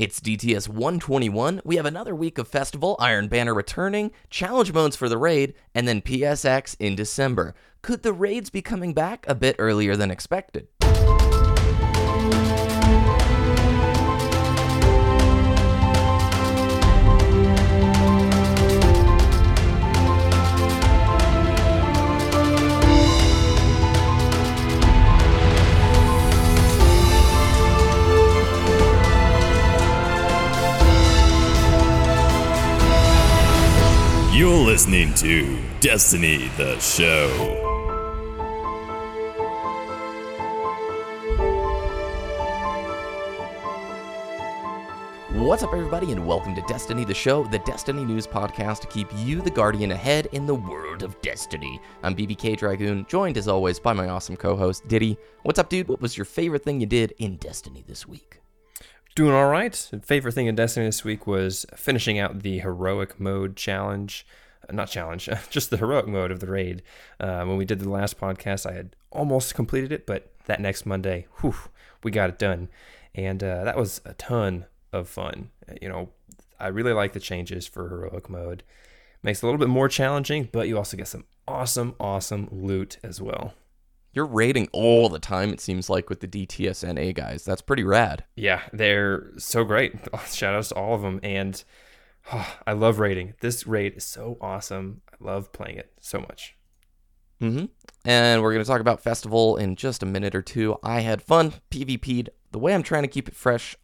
It's 0.00 0.18
DTS 0.18 0.66
121. 0.66 1.60
We 1.62 1.76
have 1.76 1.84
another 1.84 2.14
week 2.14 2.38
of 2.38 2.48
festival, 2.48 2.96
Iron 2.98 3.28
Banner 3.28 3.52
returning, 3.52 4.12
challenge 4.30 4.72
modes 4.72 4.96
for 4.96 5.10
the 5.10 5.18
raid, 5.18 5.52
and 5.74 5.86
then 5.86 6.00
PSX 6.00 6.74
in 6.80 6.96
December. 6.96 7.54
Could 7.82 8.02
the 8.02 8.14
raids 8.14 8.48
be 8.48 8.62
coming 8.62 8.94
back 8.94 9.26
a 9.28 9.34
bit 9.34 9.56
earlier 9.58 9.96
than 9.96 10.10
expected? 10.10 10.68
You're 34.40 34.56
listening 34.56 35.12
to 35.16 35.58
Destiny 35.80 36.48
the 36.56 36.78
Show. 36.78 37.28
What's 45.32 45.62
up, 45.62 45.74
everybody, 45.74 46.12
and 46.12 46.26
welcome 46.26 46.54
to 46.54 46.62
Destiny 46.62 47.04
the 47.04 47.12
Show, 47.12 47.44
the 47.44 47.58
Destiny 47.58 48.02
News 48.02 48.26
podcast 48.26 48.80
to 48.80 48.86
keep 48.86 49.08
you, 49.14 49.42
the 49.42 49.50
Guardian, 49.50 49.92
ahead 49.92 50.26
in 50.32 50.46
the 50.46 50.54
world 50.54 51.02
of 51.02 51.20
Destiny. 51.20 51.78
I'm 52.02 52.16
BBK 52.16 52.56
Dragoon, 52.56 53.04
joined 53.10 53.36
as 53.36 53.46
always 53.46 53.78
by 53.78 53.92
my 53.92 54.08
awesome 54.08 54.38
co 54.38 54.56
host, 54.56 54.88
Diddy. 54.88 55.18
What's 55.42 55.58
up, 55.58 55.68
dude? 55.68 55.88
What 55.88 56.00
was 56.00 56.16
your 56.16 56.24
favorite 56.24 56.64
thing 56.64 56.80
you 56.80 56.86
did 56.86 57.12
in 57.18 57.36
Destiny 57.36 57.84
this 57.86 58.08
week? 58.08 58.40
Doing 59.14 59.34
all 59.34 59.48
right. 59.48 59.74
Favorite 60.02 60.32
thing 60.32 60.46
in 60.46 60.54
Destiny 60.54 60.86
this 60.86 61.04
week 61.04 61.26
was 61.26 61.66
finishing 61.74 62.18
out 62.18 62.40
the 62.42 62.60
heroic 62.60 63.18
mode 63.18 63.56
challenge. 63.56 64.26
Uh, 64.68 64.72
Not 64.72 64.88
challenge, 64.88 65.28
just 65.50 65.70
the 65.70 65.76
heroic 65.76 66.06
mode 66.06 66.30
of 66.30 66.40
the 66.40 66.46
raid. 66.46 66.82
Uh, 67.18 67.44
when 67.44 67.56
we 67.56 67.64
did 67.64 67.80
the 67.80 67.90
last 67.90 68.18
podcast, 68.18 68.70
I 68.70 68.74
had 68.74 68.94
almost 69.10 69.54
completed 69.54 69.90
it, 69.92 70.06
but 70.06 70.30
that 70.46 70.60
next 70.60 70.86
Monday, 70.86 71.26
whew, 71.40 71.54
we 72.04 72.10
got 72.10 72.30
it 72.30 72.38
done. 72.38 72.68
And 73.14 73.42
uh, 73.42 73.64
that 73.64 73.76
was 73.76 74.00
a 74.04 74.14
ton 74.14 74.66
of 74.92 75.08
fun. 75.08 75.50
Uh, 75.68 75.74
You 75.82 75.88
know, 75.88 76.08
I 76.60 76.68
really 76.68 76.92
like 76.92 77.12
the 77.12 77.20
changes 77.20 77.66
for 77.66 77.88
heroic 77.88 78.30
mode. 78.30 78.62
Makes 79.22 79.40
it 79.42 79.42
a 79.42 79.46
little 79.46 79.58
bit 79.58 79.68
more 79.68 79.88
challenging, 79.88 80.48
but 80.50 80.68
you 80.68 80.78
also 80.78 80.96
get 80.96 81.08
some 81.08 81.24
awesome, 81.48 81.94
awesome 81.98 82.48
loot 82.52 82.98
as 83.02 83.20
well. 83.20 83.54
You're 84.12 84.26
raiding 84.26 84.68
all 84.72 85.08
the 85.08 85.20
time, 85.20 85.50
it 85.50 85.60
seems 85.60 85.88
like, 85.88 86.08
with 86.08 86.20
the 86.20 86.26
DTSNA 86.26 87.14
guys. 87.14 87.44
That's 87.44 87.62
pretty 87.62 87.84
rad. 87.84 88.24
Yeah, 88.34 88.62
they're 88.72 89.30
so 89.38 89.64
great. 89.64 89.94
Shout 90.32 90.54
outs 90.54 90.70
to 90.70 90.74
all 90.74 90.94
of 90.94 91.02
them. 91.02 91.20
And 91.22 91.62
oh, 92.32 92.56
I 92.66 92.72
love 92.72 92.98
raiding. 92.98 93.34
This 93.40 93.66
raid 93.66 93.94
is 93.96 94.04
so 94.04 94.36
awesome. 94.40 95.02
I 95.12 95.16
love 95.20 95.52
playing 95.52 95.76
it 95.76 95.92
so 96.00 96.18
much. 96.18 96.56
Mm-hmm. 97.40 97.66
And 98.04 98.42
we're 98.42 98.52
going 98.52 98.64
to 98.64 98.68
talk 98.68 98.80
about 98.80 99.02
Festival 99.02 99.56
in 99.56 99.76
just 99.76 100.02
a 100.02 100.06
minute 100.06 100.34
or 100.34 100.42
two. 100.42 100.76
I 100.82 101.00
had 101.00 101.22
fun, 101.22 101.54
PvP'd. 101.70 102.30
The 102.50 102.58
way 102.58 102.74
I'm 102.74 102.82
trying 102.82 103.02
to 103.02 103.08
keep 103.08 103.28
it 103.28 103.36
fresh, 103.36 103.76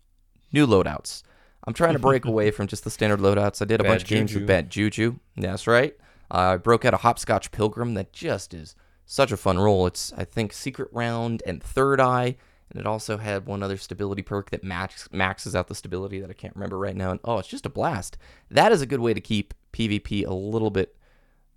new 0.53 0.67
loadouts. 0.67 1.23
I'm 1.67 1.75
trying 1.75 1.95
to 1.95 1.99
break 1.99 2.25
away 2.27 2.51
from 2.51 2.67
just 2.67 2.85
the 2.85 2.91
standard 2.91 3.21
loadouts. 3.21 3.63
I 3.63 3.65
did 3.65 3.81
a 3.81 3.85
Bad 3.85 3.89
bunch 3.91 4.03
of 4.03 4.09
games 4.09 4.35
with 4.35 4.47
bad 4.47 4.71
juju. 4.71 5.19
That's 5.37 5.67
right. 5.67 5.97
I 6.31 6.57
broke 6.57 6.85
out 6.85 6.95
a 6.95 6.99
hopscotch 6.99 7.53
pilgrim 7.53 7.95
that 7.95 8.13
just 8.13 8.53
is 8.53 8.75
such 9.07 9.33
a 9.33 9.37
fun 9.37 9.59
role. 9.59 9.87
It's 9.87 10.13
I 10.17 10.25
think 10.25 10.53
secret 10.53 10.89
round 10.93 11.43
and 11.47 11.63
third 11.63 12.01
eye, 12.01 12.37
and 12.69 12.81
it 12.81 12.87
also 12.87 13.17
had 13.17 13.47
one 13.47 13.63
other 13.63 13.77
stability 13.77 14.23
perk 14.23 14.51
that 14.51 14.65
max 14.65 15.09
maxes 15.13 15.55
out 15.55 15.69
the 15.69 15.75
stability 15.75 16.21
that 16.21 16.29
I 16.29 16.35
can't 16.35 16.55
remember 16.55 16.77
right 16.77 16.97
now. 16.97 17.13
And 17.13 17.21
oh, 17.25 17.39
it's 17.39 17.49
just 17.49 17.65
a 17.65 17.71
blast. 17.71 18.19
That 18.51 18.73
is 18.73 18.83
a 18.83 18.87
good 18.87 19.01
way 19.01 19.15
to 19.15 19.21
keep 19.21 19.55
PvP 19.73 20.27
a 20.27 20.35
little 20.35 20.71
bit 20.71 20.97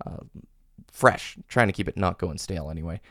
uh, 0.05 0.23
fresh, 0.91 1.37
trying 1.47 1.67
to 1.67 1.73
keep 1.73 1.89
it 1.89 1.97
not 1.97 2.19
going 2.19 2.37
stale 2.37 2.69
anyway. 2.69 3.01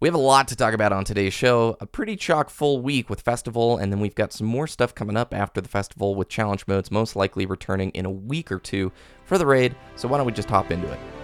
We 0.00 0.06
have 0.06 0.14
a 0.14 0.18
lot 0.18 0.46
to 0.48 0.56
talk 0.56 0.74
about 0.74 0.92
on 0.92 1.04
today's 1.04 1.34
show. 1.34 1.76
A 1.80 1.86
pretty 1.86 2.14
chock 2.14 2.50
full 2.50 2.80
week 2.80 3.10
with 3.10 3.20
festival, 3.20 3.78
and 3.78 3.90
then 3.90 3.98
we've 3.98 4.14
got 4.14 4.32
some 4.32 4.46
more 4.46 4.68
stuff 4.68 4.94
coming 4.94 5.16
up 5.16 5.34
after 5.34 5.60
the 5.60 5.68
festival 5.68 6.14
with 6.14 6.28
challenge 6.28 6.68
modes 6.68 6.92
most 6.92 7.16
likely 7.16 7.46
returning 7.46 7.90
in 7.90 8.06
a 8.06 8.10
week 8.10 8.52
or 8.52 8.60
two 8.60 8.92
for 9.24 9.38
the 9.38 9.46
raid. 9.46 9.74
So 9.96 10.06
why 10.06 10.18
don't 10.18 10.26
we 10.26 10.32
just 10.32 10.48
hop 10.48 10.70
into 10.70 10.88
it? 10.88 11.17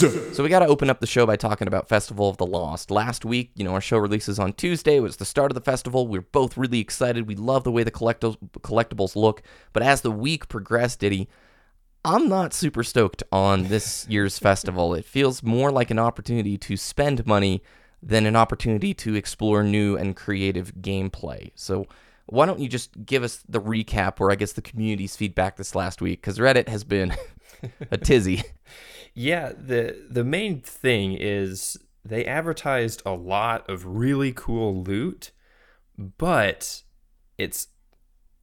So 0.00 0.42
we 0.42 0.48
got 0.48 0.60
to 0.60 0.66
open 0.66 0.88
up 0.88 1.00
the 1.00 1.06
show 1.06 1.26
by 1.26 1.36
talking 1.36 1.68
about 1.68 1.86
Festival 1.86 2.30
of 2.30 2.38
the 2.38 2.46
Lost. 2.46 2.90
Last 2.90 3.26
week, 3.26 3.50
you 3.54 3.64
know, 3.64 3.74
our 3.74 3.82
show 3.82 3.98
releases 3.98 4.38
on 4.38 4.54
Tuesday. 4.54 4.96
It 4.96 5.00
was 5.00 5.18
the 5.18 5.26
start 5.26 5.50
of 5.50 5.54
the 5.54 5.60
festival. 5.60 6.08
We 6.08 6.16
are 6.16 6.22
both 6.22 6.56
really 6.56 6.80
excited. 6.80 7.28
We 7.28 7.34
love 7.34 7.64
the 7.64 7.70
way 7.70 7.82
the 7.82 7.90
collectibles 7.90 8.38
collectibles 8.60 9.14
look. 9.14 9.42
But 9.74 9.82
as 9.82 10.00
the 10.00 10.10
week 10.10 10.48
progressed, 10.48 11.00
Diddy, 11.00 11.28
I'm 12.02 12.30
not 12.30 12.54
super 12.54 12.82
stoked 12.82 13.22
on 13.30 13.64
this 13.64 14.06
year's 14.08 14.38
festival. 14.38 14.94
It 14.94 15.04
feels 15.04 15.42
more 15.42 15.70
like 15.70 15.90
an 15.90 15.98
opportunity 15.98 16.56
to 16.56 16.78
spend 16.78 17.26
money 17.26 17.62
than 18.02 18.24
an 18.24 18.36
opportunity 18.36 18.94
to 18.94 19.14
explore 19.14 19.62
new 19.62 19.98
and 19.98 20.16
creative 20.16 20.76
gameplay. 20.76 21.50
So 21.56 21.86
why 22.24 22.46
don't 22.46 22.60
you 22.60 22.68
just 22.68 23.04
give 23.04 23.22
us 23.22 23.42
the 23.46 23.60
recap 23.60 24.18
or 24.18 24.32
I 24.32 24.36
guess 24.36 24.52
the 24.52 24.62
community's 24.62 25.14
feedback 25.14 25.56
this 25.56 25.74
last 25.74 26.00
week? 26.00 26.22
Because 26.22 26.38
Reddit 26.38 26.68
has 26.68 26.84
been 26.84 27.14
a 27.90 27.98
tizzy. 27.98 28.44
Yeah, 29.20 29.52
the 29.56 30.06
the 30.08 30.24
main 30.24 30.60
thing 30.62 31.12
is 31.18 31.76
they 32.04 32.24
advertised 32.24 33.02
a 33.04 33.12
lot 33.12 33.68
of 33.68 33.84
really 33.84 34.32
cool 34.32 34.82
loot, 34.82 35.30
but 35.98 36.82
it's 37.36 37.68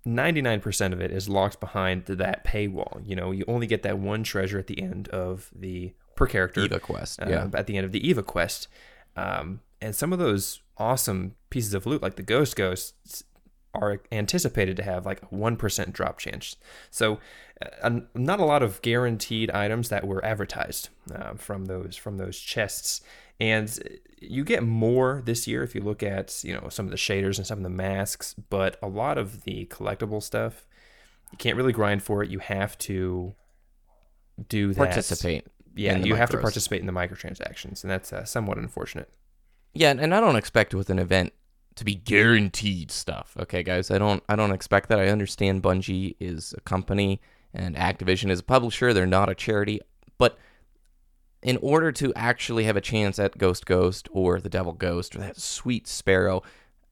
99% 0.06 0.94
of 0.94 1.02
it 1.02 1.12
is 1.12 1.28
locked 1.28 1.60
behind 1.60 2.06
that 2.06 2.46
paywall. 2.46 3.02
You 3.06 3.16
know, 3.16 3.32
you 3.32 3.44
only 3.48 3.68
get 3.68 3.82
that 3.84 3.98
one 3.98 4.24
treasure 4.24 4.60
at 4.60 4.68
the 4.68 4.80
end 4.82 5.08
of 5.10 5.50
the 5.56 5.94
per 6.16 6.28
character 6.28 6.62
Eva 6.62 6.80
quest. 6.80 7.22
uh, 7.22 7.26
Yeah. 7.28 7.50
at 7.54 7.68
the 7.68 7.76
end 7.78 7.86
of 7.86 7.92
the 7.92 8.08
Eva 8.08 8.24
quest. 8.24 8.68
Um, 9.16 9.62
and 9.82 9.96
some 9.96 10.14
of 10.14 10.20
those 10.20 10.62
awesome 10.78 11.36
pieces 11.50 11.74
of 11.74 11.86
loot, 11.86 12.02
like 12.04 12.16
the 12.16 12.24
Ghost 12.24 12.56
Ghosts, 12.56 13.24
are 13.78 14.02
anticipated 14.12 14.78
to 14.78 14.84
have 14.84 15.06
like 15.06 15.22
a 15.22 15.28
1% 15.28 15.94
drop 15.94 16.20
chance. 16.20 16.56
So, 16.90 17.20
uh, 17.82 18.02
not 18.14 18.40
a 18.40 18.46
lot 18.46 18.62
of 18.62 18.82
guaranteed 18.82 19.50
items 19.52 19.90
that 19.90 20.06
were 20.06 20.24
advertised 20.24 20.90
uh, 21.14 21.34
from 21.34 21.66
those 21.66 21.96
from 21.96 22.18
those 22.18 22.40
chests. 22.40 23.02
And 23.40 24.00
you 24.20 24.44
get 24.44 24.64
more 24.64 25.22
this 25.26 25.48
year 25.48 25.64
if 25.64 25.74
you 25.74 25.82
look 25.82 26.04
at 26.04 26.44
you 26.44 26.54
know 26.54 26.70
some 26.70 26.86
of 26.86 26.92
the 26.92 26.98
shaders 26.98 27.38
and 27.38 27.48
some 27.48 27.60
of 27.60 27.64
the 27.64 27.70
masks, 27.70 28.36
but 28.50 28.78
a 28.82 28.88
lot 28.88 29.18
of 29.18 29.44
the 29.44 29.66
collectible 29.66 30.22
stuff 30.22 30.68
you 31.32 31.38
can't 31.38 31.58
really 31.58 31.74
grind 31.74 32.04
for 32.04 32.24
it. 32.24 32.30
You 32.30 32.40
have 32.40 32.78
to 32.80 33.34
do 34.50 34.74
that. 34.74 34.78
Participate. 34.78 35.46
Yeah, 35.76 35.98
you 35.98 36.16
have 36.16 36.32
to 36.32 36.38
participate 36.38 36.80
in 36.80 36.88
the 36.88 36.94
microtransactions, 36.94 37.84
and 37.84 37.92
that's 37.92 38.12
uh, 38.12 38.26
somewhat 38.26 38.58
unfortunate. 38.58 39.14
Yeah, 39.74 39.92
and 39.92 40.16
I 40.16 40.20
don't 40.20 40.36
expect 40.36 40.74
with 40.74 40.90
an 40.90 40.98
event 40.98 41.34
to 41.78 41.86
be 41.86 41.96
guaranteed 41.96 42.92
stuff. 42.92 43.36
Okay, 43.40 43.64
guys, 43.64 43.90
I 43.90 43.98
don't 43.98 44.22
I 44.28 44.36
don't 44.36 44.52
expect 44.52 44.90
that. 44.90 45.00
I 45.00 45.08
understand 45.08 45.64
Bungie 45.64 46.16
is 46.20 46.54
a 46.58 46.62
company 46.62 47.22
and 47.54 47.76
Activision 47.76 48.30
is 48.30 48.40
a 48.40 48.44
publisher. 48.44 48.94
They're 48.94 49.06
not 49.06 49.30
a 49.30 49.36
charity, 49.36 49.80
but 50.18 50.38
in 51.42 51.58
order 51.58 51.92
to 51.94 52.14
actually 52.16 52.66
have 52.66 52.76
a 52.76 52.82
chance 52.82 53.20
at 53.20 53.38
Ghost 53.38 53.66
Ghost 53.66 54.10
or 54.12 54.40
the 54.40 54.50
Devil 54.50 54.74
Ghost 54.74 55.16
or 55.16 55.20
that 55.20 55.40
sweet 55.40 55.88
Sparrow, 55.88 56.42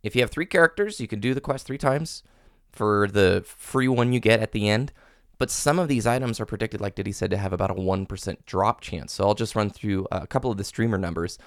if 0.04 0.16
you 0.16 0.22
have 0.22 0.32
three 0.32 0.46
characters, 0.46 1.00
you 1.00 1.08
can 1.08 1.20
do 1.20 1.34
the 1.34 1.42
quest 1.42 1.66
three 1.66 1.80
times 1.80 2.24
for 2.72 3.08
the 3.08 3.44
free 3.46 3.88
one 3.88 4.14
you 4.14 4.20
get 4.20 4.40
at 4.40 4.52
the 4.52 4.70
end. 4.70 4.94
But 5.38 5.52
some 5.52 5.80
of 5.80 5.88
these 5.88 6.08
items 6.08 6.40
are 6.40 6.46
predicted, 6.46 6.80
like 6.80 6.96
Diddy 6.96 7.12
said, 7.12 7.32
to 7.32 7.38
have 7.38 7.52
about 7.52 7.72
a 7.72 7.74
1% 7.74 8.38
drop 8.46 8.80
chance. 8.80 9.14
So 9.14 9.26
I'll 9.26 9.34
just 9.34 9.56
run 9.56 9.70
through 9.70 10.08
a 10.12 10.26
couple 10.28 10.50
of 10.50 10.58
the 10.58 10.64
streamer 10.64 10.98
numbers. 10.98 11.38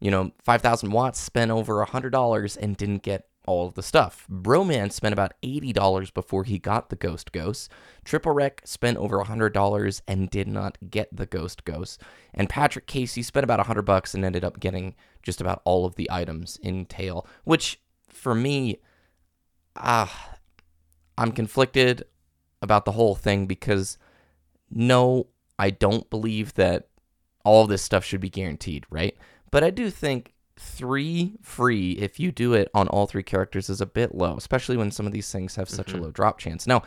You 0.00 0.10
know, 0.10 0.32
5,000 0.42 0.90
watts 0.90 1.20
spent 1.20 1.50
over 1.50 1.84
$100 1.84 2.56
and 2.60 2.76
didn't 2.76 3.02
get 3.02 3.26
all 3.46 3.66
of 3.66 3.74
the 3.74 3.82
stuff. 3.82 4.26
Broman 4.30 4.90
spent 4.90 5.12
about 5.12 5.34
$80 5.42 6.12
before 6.14 6.44
he 6.44 6.58
got 6.58 6.88
the 6.88 6.96
Ghost 6.96 7.32
Ghost. 7.32 7.70
TripleWreck 8.04 8.60
spent 8.64 8.96
over 8.98 9.22
$100 9.22 10.00
and 10.08 10.30
did 10.30 10.48
not 10.48 10.78
get 10.90 11.14
the 11.14 11.26
Ghost 11.26 11.64
Ghost. 11.64 12.00
And 12.32 12.48
Patrick 12.48 12.86
Casey 12.86 13.22
spent 13.22 13.44
about 13.44 13.58
100 13.58 13.82
bucks 13.82 14.14
and 14.14 14.24
ended 14.24 14.44
up 14.44 14.60
getting 14.60 14.94
just 15.22 15.40
about 15.40 15.62
all 15.64 15.84
of 15.84 15.96
the 15.96 16.10
items 16.10 16.58
in 16.62 16.86
Tail, 16.86 17.26
which 17.44 17.80
for 18.08 18.34
me, 18.34 18.80
ah, 19.76 20.36
I'm 21.18 21.32
conflicted 21.32 22.04
about 22.62 22.84
the 22.84 22.92
whole 22.92 23.14
thing 23.14 23.46
because 23.46 23.98
no, 24.70 25.28
I 25.58 25.70
don't 25.70 26.08
believe 26.10 26.54
that 26.54 26.88
all 27.44 27.66
this 27.66 27.82
stuff 27.82 28.04
should 28.04 28.20
be 28.20 28.30
guaranteed, 28.30 28.86
right? 28.90 29.16
But 29.54 29.62
I 29.62 29.70
do 29.70 29.88
think 29.88 30.32
three 30.56 31.36
free 31.40 31.92
if 31.92 32.18
you 32.18 32.32
do 32.32 32.54
it 32.54 32.68
on 32.74 32.88
all 32.88 33.06
three 33.06 33.22
characters 33.22 33.70
is 33.70 33.80
a 33.80 33.86
bit 33.86 34.12
low, 34.12 34.36
especially 34.36 34.76
when 34.76 34.90
some 34.90 35.06
of 35.06 35.12
these 35.12 35.30
things 35.30 35.54
have 35.54 35.68
such 35.68 35.90
a 35.90 35.94
mm-hmm. 35.94 36.06
low 36.06 36.10
drop 36.10 36.40
chance. 36.40 36.66
Now, 36.66 36.82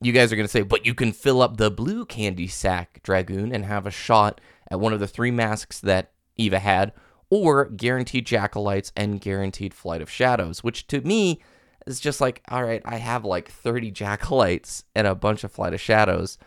you 0.00 0.12
guys 0.12 0.32
are 0.32 0.36
going 0.36 0.46
to 0.46 0.52
say, 0.52 0.62
but 0.62 0.86
you 0.86 0.94
can 0.94 1.10
fill 1.10 1.42
up 1.42 1.56
the 1.56 1.72
blue 1.72 2.06
candy 2.06 2.46
sack, 2.46 3.00
Dragoon, 3.02 3.52
and 3.52 3.64
have 3.64 3.84
a 3.84 3.90
shot 3.90 4.40
at 4.70 4.78
one 4.78 4.92
of 4.92 5.00
the 5.00 5.08
three 5.08 5.32
masks 5.32 5.80
that 5.80 6.12
Eva 6.36 6.60
had, 6.60 6.92
or 7.30 7.64
guaranteed 7.64 8.28
jackalites 8.28 8.92
and 8.96 9.20
guaranteed 9.20 9.74
flight 9.74 10.00
of 10.00 10.08
shadows, 10.08 10.62
which 10.62 10.86
to 10.86 11.00
me 11.00 11.42
is 11.84 11.98
just 11.98 12.20
like, 12.20 12.42
all 12.48 12.62
right, 12.62 12.82
I 12.84 12.98
have 12.98 13.24
like 13.24 13.50
30 13.50 13.90
jackalites 13.90 14.84
and 14.94 15.08
a 15.08 15.16
bunch 15.16 15.42
of 15.42 15.50
flight 15.50 15.74
of 15.74 15.80
shadows, 15.80 16.38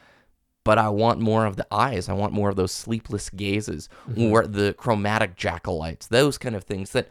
but 0.68 0.78
I 0.78 0.90
want 0.90 1.22
more 1.22 1.46
of 1.46 1.56
the 1.56 1.66
eyes. 1.72 2.10
I 2.10 2.14
want 2.14 2.34
more 2.34 2.50
of 2.50 2.58
those 2.58 2.74
sleepless 2.74 3.30
gazes 3.30 3.88
mm-hmm. 4.10 4.22
or 4.22 4.46
the 4.46 4.74
chromatic 4.74 5.38
jackalites, 5.38 6.10
those 6.10 6.38
kind 6.38 6.58
of 6.58 6.66
things 6.66 6.92
that, 6.92 7.08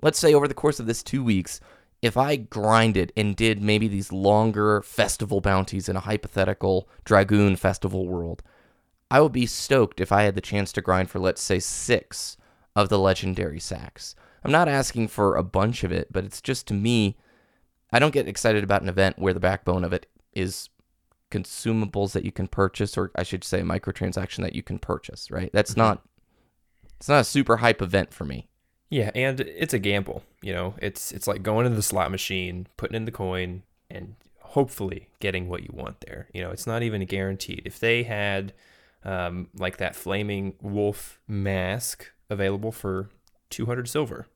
let's 0.00 0.18
say, 0.18 0.32
over 0.32 0.48
the 0.48 0.54
course 0.54 0.80
of 0.80 0.86
this 0.86 1.02
two 1.02 1.22
weeks, 1.22 1.60
if 2.00 2.16
I 2.16 2.36
grinded 2.36 3.12
and 3.14 3.36
did 3.36 3.62
maybe 3.62 3.88
these 3.88 4.10
longer 4.10 4.80
festival 4.80 5.42
bounties 5.42 5.86
in 5.86 5.96
a 5.96 6.00
hypothetical 6.00 6.88
Dragoon 7.04 7.56
festival 7.56 8.08
world, 8.08 8.42
I 9.10 9.20
would 9.20 9.32
be 9.32 9.44
stoked 9.44 10.00
if 10.00 10.10
I 10.10 10.22
had 10.22 10.34
the 10.34 10.40
chance 10.40 10.72
to 10.72 10.80
grind 10.80 11.10
for, 11.10 11.18
let's 11.18 11.42
say, 11.42 11.58
six 11.58 12.38
of 12.74 12.88
the 12.88 12.98
legendary 12.98 13.60
sacks. 13.60 14.16
I'm 14.42 14.50
not 14.50 14.66
asking 14.66 15.08
for 15.08 15.36
a 15.36 15.42
bunch 15.42 15.84
of 15.84 15.92
it, 15.92 16.10
but 16.10 16.24
it's 16.24 16.40
just 16.40 16.66
to 16.68 16.74
me, 16.74 17.18
I 17.92 17.98
don't 17.98 18.14
get 18.14 18.28
excited 18.28 18.64
about 18.64 18.80
an 18.80 18.88
event 18.88 19.18
where 19.18 19.34
the 19.34 19.40
backbone 19.40 19.84
of 19.84 19.92
it 19.92 20.06
is 20.32 20.70
consumables 21.34 22.12
that 22.12 22.24
you 22.24 22.32
can 22.32 22.46
purchase, 22.46 22.96
or 22.96 23.10
I 23.16 23.24
should 23.24 23.42
say, 23.42 23.60
microtransaction 23.62 24.42
that 24.42 24.54
you 24.54 24.62
can 24.62 24.78
purchase. 24.78 25.30
Right? 25.30 25.50
That's 25.52 25.76
not. 25.76 26.02
It's 26.96 27.08
not 27.08 27.20
a 27.20 27.24
super 27.24 27.58
hype 27.58 27.82
event 27.82 28.14
for 28.14 28.24
me. 28.24 28.48
Yeah, 28.88 29.10
and 29.14 29.40
it's 29.40 29.74
a 29.74 29.78
gamble. 29.78 30.22
You 30.42 30.52
know, 30.52 30.74
it's 30.78 31.10
it's 31.12 31.26
like 31.26 31.42
going 31.42 31.66
into 31.66 31.76
the 31.76 31.82
slot 31.82 32.10
machine, 32.10 32.68
putting 32.76 32.96
in 32.96 33.04
the 33.04 33.10
coin, 33.10 33.64
and 33.90 34.14
hopefully 34.40 35.08
getting 35.18 35.48
what 35.48 35.62
you 35.62 35.70
want 35.72 36.00
there. 36.06 36.28
You 36.32 36.42
know, 36.42 36.50
it's 36.50 36.66
not 36.66 36.82
even 36.82 37.04
guaranteed. 37.06 37.62
If 37.64 37.80
they 37.80 38.04
had 38.04 38.52
um, 39.04 39.48
like 39.56 39.78
that 39.78 39.96
flaming 39.96 40.54
wolf 40.62 41.20
mask 41.26 42.12
available 42.30 42.70
for 42.70 43.10
200 43.50 43.88
silver, 43.88 44.26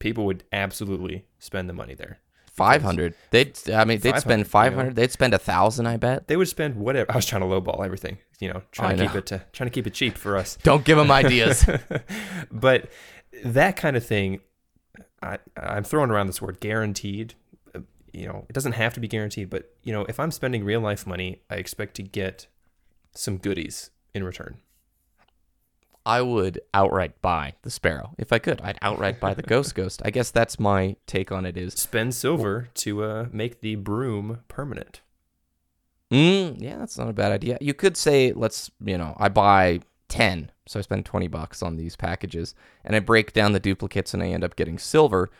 people 0.00 0.26
would 0.26 0.44
absolutely 0.52 1.24
spend 1.38 1.68
the 1.68 1.74
money 1.74 1.94
there. 1.94 2.18
Five 2.54 2.82
hundred. 2.82 3.14
They'd. 3.30 3.58
I 3.68 3.84
mean, 3.84 3.98
they'd 3.98 4.14
500, 4.14 4.20
spend 4.46 4.76
you 4.76 4.84
know? 4.84 4.90
They'd 4.90 5.10
spend 5.10 5.34
a 5.34 5.38
thousand. 5.38 5.86
I 5.86 5.96
bet. 5.96 6.28
They 6.28 6.36
would 6.36 6.46
spend 6.46 6.76
whatever. 6.76 7.10
I 7.10 7.16
was 7.16 7.26
trying 7.26 7.42
to 7.42 7.48
lowball 7.48 7.84
everything. 7.84 8.18
You 8.38 8.52
know, 8.52 8.62
trying 8.70 8.92
I 8.92 9.04
to 9.04 9.06
keep 9.08 9.16
it 9.16 9.32
uh, 9.32 9.38
trying 9.52 9.68
to 9.68 9.74
keep 9.74 9.88
it 9.88 9.94
cheap 9.94 10.16
for 10.16 10.36
us. 10.36 10.56
Don't 10.62 10.84
give 10.84 10.96
them 10.96 11.10
ideas. 11.10 11.68
but 12.52 12.88
that 13.44 13.74
kind 13.74 13.96
of 13.96 14.06
thing, 14.06 14.40
I, 15.20 15.38
I'm 15.56 15.82
throwing 15.82 16.10
around 16.10 16.28
this 16.28 16.40
word 16.40 16.60
guaranteed. 16.60 17.34
You 18.12 18.28
know, 18.28 18.46
it 18.48 18.52
doesn't 18.52 18.72
have 18.72 18.94
to 18.94 19.00
be 19.00 19.08
guaranteed, 19.08 19.50
but 19.50 19.74
you 19.82 19.92
know, 19.92 20.06
if 20.08 20.20
I'm 20.20 20.30
spending 20.30 20.62
real 20.62 20.80
life 20.80 21.08
money, 21.08 21.42
I 21.50 21.56
expect 21.56 21.96
to 21.96 22.04
get 22.04 22.46
some 23.10 23.38
goodies 23.38 23.90
in 24.14 24.22
return. 24.22 24.58
I 26.06 26.20
would 26.22 26.60
outright 26.74 27.20
buy 27.22 27.54
the 27.62 27.70
sparrow 27.70 28.14
if 28.18 28.32
I 28.32 28.38
could. 28.38 28.60
I'd 28.60 28.78
outright 28.82 29.20
buy 29.20 29.32
the 29.34 29.42
ghost 29.54 29.74
ghost. 29.74 30.02
I 30.04 30.10
guess 30.10 30.30
that's 30.30 30.60
my 30.60 30.96
take 31.06 31.32
on 31.32 31.46
it. 31.46 31.56
Is 31.56 31.74
Spend 31.74 32.14
silver 32.14 32.68
to 32.74 33.02
uh, 33.04 33.26
make 33.32 33.60
the 33.60 33.76
broom 33.76 34.40
permanent. 34.48 35.00
mm, 36.10 36.56
yeah, 36.60 36.76
that's 36.78 36.98
not 36.98 37.08
a 37.08 37.12
bad 37.12 37.32
idea. 37.32 37.58
You 37.60 37.74
could 37.74 37.96
say, 37.96 38.32
let's 38.32 38.70
you 38.84 38.98
know, 38.98 39.16
I 39.18 39.28
buy 39.28 39.80
ten, 40.08 40.50
so 40.66 40.78
I 40.78 40.82
spend 40.82 41.04
twenty 41.06 41.28
bucks 41.28 41.62
on 41.62 41.76
these 41.76 41.96
packages, 41.96 42.54
and 42.84 42.94
I 42.94 43.00
break 43.00 43.32
down 43.32 43.52
the 43.52 43.60
duplicates, 43.60 44.14
and 44.14 44.22
I 44.22 44.28
end 44.28 44.44
up 44.44 44.56
getting 44.56 44.78
silver. 44.78 45.30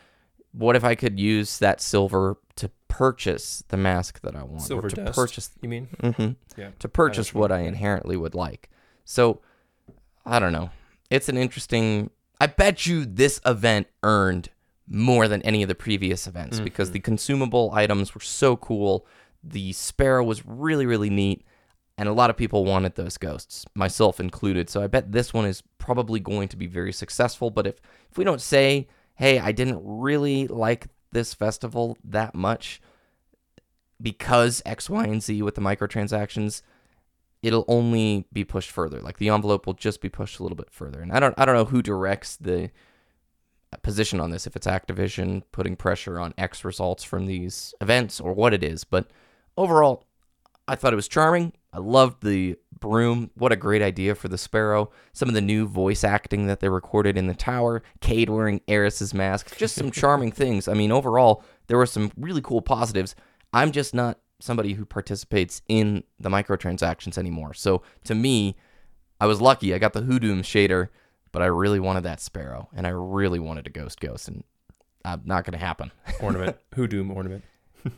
What 0.52 0.76
if 0.76 0.84
I 0.84 0.94
could 0.94 1.19
use 1.19 1.58
that 1.58 1.81
silver 1.81 2.38
to 2.56 2.70
purchase 2.87 3.64
the 3.69 3.76
mask 3.76 4.20
that 4.20 4.37
I 4.37 4.44
want, 4.44 4.62
Silver 4.62 4.87
or 4.87 4.90
to 4.90 4.96
dust. 5.05 5.16
purchase 5.16 5.50
You 5.61 5.69
mean? 5.69 5.88
Mm-hmm, 6.00 6.61
Yeah. 6.61 6.70
to 6.78 6.88
purchase 6.88 7.34
what 7.34 7.50
I 7.50 7.61
inherently 7.61 8.16
would 8.16 8.37
like. 8.37 8.70
So, 9.05 9.40
I 10.26 10.38
don't 10.38 10.53
know. 10.53 10.71
It's 11.11 11.29
an 11.29 11.37
interesting. 11.37 12.11
I 12.41 12.47
bet 12.47 12.87
you 12.87 13.05
this 13.05 13.41
event 13.44 13.87
earned 14.03 14.49
more 14.87 15.29
than 15.29 15.43
any 15.43 15.62
of 15.62 15.69
the 15.69 15.75
previous 15.75 16.26
events 16.26 16.61
because 16.61 16.91
the 16.91 16.99
mm-hmm. 16.99 17.05
consumable 17.05 17.71
items 17.73 18.15
were 18.15 18.21
so 18.21 18.56
cool. 18.56 19.06
The 19.43 19.73
sparrow 19.73 20.25
was 20.25 20.44
really, 20.44 20.87
really 20.87 21.11
neat, 21.11 21.44
and 21.97 22.09
a 22.09 22.12
lot 22.12 22.31
of 22.31 22.37
people 22.37 22.65
wanted 22.65 22.94
those 22.94 23.17
ghosts, 23.17 23.65
myself 23.75 24.21
included. 24.21 24.69
So 24.69 24.82
I 24.82 24.87
bet 24.87 25.12
this 25.12 25.32
one 25.32 25.47
is 25.47 25.62
probably 25.79 26.21
going 26.21 26.49
to 26.49 26.56
be 26.56 26.67
very 26.67 26.93
successful. 26.93 27.50
But 27.50 27.67
if 27.67 27.81
if 28.11 28.19
we 28.19 28.25
don't 28.25 28.41
say, 28.41 28.88
"Hey, 29.15 29.38
I 29.38 29.53
didn't 29.53 29.81
really 29.82 30.47
like 30.49 30.88
this 31.12 31.35
festival 31.35 31.97
that 32.05 32.35
much," 32.35 32.81
because 34.00 34.62
X, 34.67 34.91
Y, 34.91 35.05
and 35.05 35.23
Z 35.23 35.43
with 35.43 35.55
the 35.55 35.61
microtransactions, 35.61 36.62
it'll 37.44 37.67
only 37.69 38.26
be 38.32 38.43
pushed 38.43 38.70
further. 38.70 39.00
Like 39.00 39.19
the 39.19 39.29
envelope 39.29 39.67
will 39.67 39.75
just 39.75 40.00
be 40.00 40.08
pushed 40.08 40.41
a 40.41 40.43
little 40.43 40.56
bit 40.56 40.70
further. 40.70 41.00
And 41.00 41.12
I 41.12 41.20
don't 41.20 41.35
I 41.38 41.44
don't 41.44 41.55
know 41.55 41.67
who 41.67 41.82
directs 41.82 42.37
the 42.37 42.70
uh, 43.73 43.76
position 43.82 44.19
on 44.19 44.31
this, 44.31 44.46
if 44.46 44.56
it's 44.56 44.67
Activision 44.67 45.43
putting 45.52 45.76
pressure 45.76 46.19
on 46.19 46.32
X 46.38 46.64
results 46.64 47.05
from 47.05 47.26
these 47.26 47.75
events 47.82 48.19
or 48.19 48.32
what 48.32 48.55
it 48.55 48.64
is. 48.64 48.85
But 48.85 49.11
overall, 49.58 50.06
I 50.67 50.75
thought 50.75 50.94
it 50.94 50.96
was 50.96 51.08
charming. 51.08 51.52
I 51.70 51.79
loved 51.79 52.23
the 52.23 52.56
broom. 52.81 53.31
What 53.35 53.52
a 53.52 53.56
great 53.56 53.82
idea 53.82 54.14
for 54.14 54.29
the 54.29 54.38
sparrow. 54.38 54.90
Some 55.12 55.29
of 55.29 55.35
the 55.35 55.43
new 55.43 55.67
voice 55.67 56.02
acting 56.02 56.47
that 56.47 56.61
they 56.61 56.70
recorded 56.70 57.19
in 57.19 57.26
the 57.26 57.35
tower. 57.35 57.82
Cayde 58.00 58.31
wearing 58.31 58.62
Eris's 58.69 59.12
mask. 59.12 59.55
Just 59.58 59.75
some 59.75 59.90
charming 59.90 60.32
things. 60.40 60.67
I 60.67 60.73
mean, 60.73 60.90
overall, 60.90 61.44
there 61.67 61.76
were 61.76 61.85
some 61.85 62.11
really 62.17 62.40
cool 62.40 62.62
positives. 62.62 63.14
I'm 63.52 63.70
just 63.70 63.93
not 63.93 64.19
somebody 64.44 64.75
who 64.75 64.85
participates 64.85 65.62
in 65.69 66.05
the 66.20 66.29
microtransactions 66.29 67.17
anymore. 67.19 67.55
So 67.55 67.82
to 68.05 68.14
me, 68.14 68.56
I 69.20 69.26
was 69.26 69.41
lucky. 69.41 69.75
I 69.75 69.79
got 69.79 69.93
the 69.93 70.02
Hoodoo 70.02 70.43
shader, 70.43 70.88
but 71.32 71.43
I 71.43 71.46
really 71.46 71.81
wanted 71.81 72.02
that 72.05 72.20
sparrow, 72.20 72.69
and 72.75 72.87
I 72.87 72.91
really 72.91 73.38
wanted 73.38 73.67
a 73.67 73.70
ghost 73.70 74.00
ghost, 74.00 74.29
and 74.29 74.44
uh, 75.05 75.19
not 75.25 75.44
going 75.44 75.58
to 75.58 75.64
happen. 75.64 75.91
Ornament. 76.20 76.56
Hoodoo 76.75 77.11
ornament. 77.12 77.44
but 77.82 77.93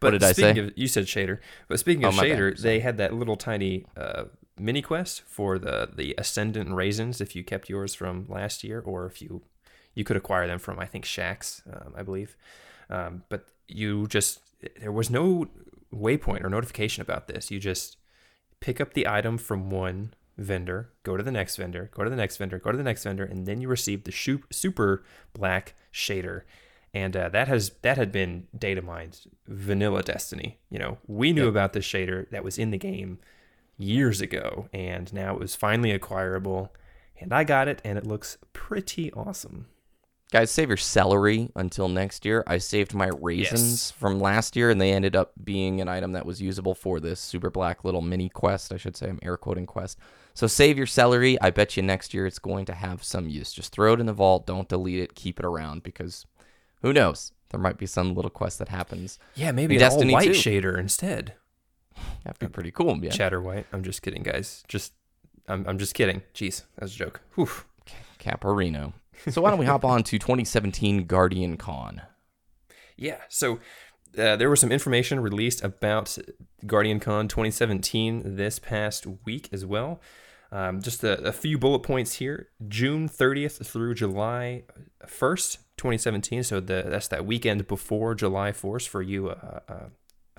What 0.00 0.10
did 0.10 0.24
I 0.24 0.32
speaking 0.32 0.54
say? 0.54 0.60
Of, 0.60 0.72
you 0.76 0.88
said 0.88 1.04
shader. 1.06 1.38
But 1.68 1.78
speaking 1.78 2.04
of 2.04 2.14
Oh, 2.14 2.16
my 2.16 2.28
bad. 2.28 2.38
shader, 2.38 2.60
they 2.60 2.80
had 2.80 2.96
that 2.96 3.14
little 3.14 3.36
tiny 3.36 3.84
uh, 3.96 4.24
mini 4.58 4.82
quest 4.82 5.22
for 5.22 5.58
the 5.58 5.88
the 5.94 6.14
ascendant 6.18 6.74
raisins. 6.74 7.20
If 7.20 7.36
you 7.36 7.44
kept 7.44 7.68
yours 7.68 7.94
from 7.94 8.26
last 8.28 8.64
year, 8.64 8.80
or 8.80 9.06
if 9.06 9.22
you 9.22 9.42
you 9.94 10.02
could 10.04 10.16
acquire 10.16 10.46
them 10.46 10.58
from 10.58 10.78
I 10.80 10.86
think 10.86 11.04
Shaxx, 11.04 11.62
um, 11.72 11.94
I 11.96 12.02
believe. 12.02 12.36
Um, 12.90 13.22
but 13.28 13.46
you 13.68 14.06
just 14.08 14.40
there 14.80 14.90
was 14.92 15.08
no 15.10 15.46
waypoint 15.92 16.44
or 16.44 16.50
notification 16.50 17.02
about 17.02 17.28
this. 17.28 17.50
You 17.50 17.58
just 17.58 17.96
pick 18.60 18.80
up 18.80 18.94
the 18.94 19.06
item 19.06 19.38
from 19.38 19.70
one 19.70 20.14
vendor, 20.36 20.92
go 21.02 21.16
to 21.16 21.22
the 21.22 21.32
next 21.32 21.56
vendor, 21.56 21.90
go 21.92 22.04
to 22.04 22.10
the 22.10 22.16
next 22.16 22.36
vendor, 22.36 22.58
go 22.58 22.70
to 22.70 22.78
the 22.78 22.84
next 22.84 23.04
vendor, 23.04 23.24
and 23.24 23.46
then 23.46 23.60
you 23.60 23.68
receive 23.68 24.04
the 24.04 24.42
super 24.50 25.04
black 25.34 25.74
shader. 25.92 26.42
And 26.94 27.16
uh, 27.16 27.28
that 27.30 27.48
has 27.48 27.72
that 27.82 27.98
had 27.98 28.10
been 28.10 28.46
data 28.56 28.80
mined 28.80 29.20
vanilla 29.46 30.02
Destiny. 30.02 30.58
You 30.70 30.78
know, 30.78 30.98
we 31.06 31.32
knew 31.32 31.48
about 31.48 31.72
this 31.72 31.84
shader 31.84 32.28
that 32.30 32.44
was 32.44 32.58
in 32.58 32.70
the 32.70 32.78
game 32.78 33.18
years 33.76 34.20
ago, 34.20 34.68
and 34.72 35.12
now 35.12 35.34
it 35.34 35.40
was 35.40 35.54
finally 35.54 35.90
acquirable. 35.90 36.72
And 37.20 37.32
I 37.32 37.44
got 37.44 37.68
it, 37.68 37.82
and 37.84 37.98
it 37.98 38.06
looks 38.06 38.38
pretty 38.52 39.12
awesome. 39.12 39.66
Guys, 40.30 40.50
save 40.50 40.68
your 40.68 40.76
celery 40.76 41.50
until 41.56 41.88
next 41.88 42.26
year. 42.26 42.44
I 42.46 42.58
saved 42.58 42.92
my 42.92 43.08
raisins 43.20 43.62
Yes. 43.62 43.90
from 43.92 44.20
last 44.20 44.56
year, 44.56 44.68
and 44.68 44.78
they 44.78 44.92
ended 44.92 45.16
up 45.16 45.32
being 45.42 45.80
an 45.80 45.88
item 45.88 46.12
that 46.12 46.26
was 46.26 46.42
usable 46.42 46.74
for 46.74 47.00
this 47.00 47.18
super 47.18 47.48
black 47.50 47.82
little 47.82 48.02
mini 48.02 48.28
quest. 48.28 48.70
I 48.70 48.76
should 48.76 48.94
say, 48.94 49.08
I'm 49.08 49.18
air 49.22 49.38
quoting 49.38 49.64
quest. 49.64 49.98
So 50.34 50.46
save 50.46 50.76
your 50.76 50.86
celery. 50.86 51.40
I 51.40 51.48
bet 51.50 51.76
you 51.78 51.82
next 51.82 52.12
year 52.12 52.26
it's 52.26 52.38
going 52.38 52.66
to 52.66 52.74
have 52.74 53.02
some 53.02 53.28
use. 53.28 53.52
Just 53.54 53.72
throw 53.72 53.94
it 53.94 54.00
in 54.00 54.06
the 54.06 54.12
vault. 54.12 54.46
Don't 54.46 54.68
delete 54.68 55.00
it. 55.00 55.14
Keep 55.14 55.40
it 55.40 55.46
around 55.46 55.82
because 55.82 56.26
who 56.82 56.92
knows? 56.92 57.32
There 57.48 57.58
might 57.58 57.78
be 57.78 57.86
some 57.86 58.14
little 58.14 58.30
quest 58.30 58.58
that 58.58 58.68
happens. 58.68 59.18
Yeah, 59.34 59.52
maybe 59.52 59.76
an 59.76 59.80
Destiny 59.80 60.12
all 60.12 60.20
white 60.20 60.34
2. 60.34 60.38
shader 60.38 60.78
instead. 60.78 61.32
That'd 62.24 62.38
be 62.38 62.48
pretty 62.48 62.70
cool. 62.70 63.02
Yeah. 63.02 63.10
Chatter 63.10 63.40
white. 63.40 63.66
I'm 63.72 63.82
just 63.82 64.02
kidding, 64.02 64.22
guys. 64.22 64.62
Just 64.68 64.92
I'm 65.48 65.66
I'm 65.66 65.78
just 65.78 65.94
kidding. 65.94 66.20
Jeez, 66.34 66.64
that 66.76 66.82
was 66.82 66.94
a 66.94 66.98
joke. 66.98 67.22
Whew. 67.34 67.48
Caparino. 68.20 68.92
So 69.30 69.42
why 69.42 69.50
don't 69.50 69.58
we 69.58 69.66
hop 69.66 69.84
on 69.84 70.02
to 70.04 70.18
2017 70.18 71.04
Guardian 71.04 71.56
Con? 71.56 72.02
Yeah, 72.96 73.18
so 73.28 73.58
uh, 74.16 74.36
there 74.36 74.50
was 74.50 74.60
some 74.60 74.72
information 74.72 75.20
released 75.20 75.62
about 75.62 76.16
Guardian 76.66 77.00
Con 77.00 77.28
2017 77.28 78.36
this 78.36 78.58
past 78.58 79.06
week 79.24 79.48
as 79.52 79.66
well. 79.66 80.00
Um, 80.50 80.80
just 80.80 81.04
a, 81.04 81.20
a 81.24 81.32
few 81.32 81.58
bullet 81.58 81.80
points 81.80 82.14
here. 82.14 82.48
June 82.68 83.08
30th 83.08 83.64
through 83.66 83.94
July 83.94 84.64
1st, 85.06 85.58
2017. 85.76 86.42
So 86.42 86.60
the, 86.60 86.84
that's 86.86 87.08
that 87.08 87.26
weekend 87.26 87.68
before 87.68 88.14
July 88.14 88.52
4th 88.52 88.88
for 88.88 89.02
you 89.02 89.28
uh, 89.28 89.60
uh, 89.68 89.84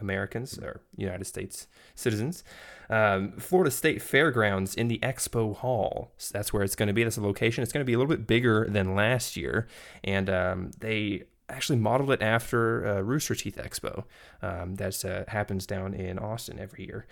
Americans 0.01 0.57
or 0.59 0.81
United 0.95 1.25
States 1.25 1.67
citizens. 1.95 2.43
Um, 2.89 3.33
Florida 3.33 3.71
State 3.71 4.01
Fairgrounds 4.01 4.75
in 4.75 4.87
the 4.87 4.99
Expo 4.99 5.55
Hall. 5.55 6.11
So 6.17 6.31
that's 6.33 6.51
where 6.51 6.63
it's 6.63 6.75
going 6.75 6.87
to 6.87 6.93
be. 6.93 7.03
That's 7.03 7.17
the 7.17 7.23
location. 7.23 7.61
It's 7.63 7.71
going 7.71 7.83
to 7.83 7.85
be 7.85 7.93
a 7.93 7.97
little 7.97 8.13
bit 8.13 8.27
bigger 8.27 8.67
than 8.69 8.95
last 8.95 9.37
year. 9.37 9.67
And 10.03 10.29
um, 10.29 10.71
they 10.79 11.23
actually 11.49 11.77
modeled 11.77 12.11
it 12.11 12.21
after 12.21 12.87
uh, 12.87 13.01
Rooster 13.01 13.35
Teeth 13.35 13.57
Expo 13.57 14.03
um, 14.41 14.75
that 14.75 15.03
uh, 15.03 15.29
happens 15.29 15.65
down 15.65 15.93
in 15.93 16.19
Austin 16.19 16.59
every 16.59 16.85
year. 16.85 17.07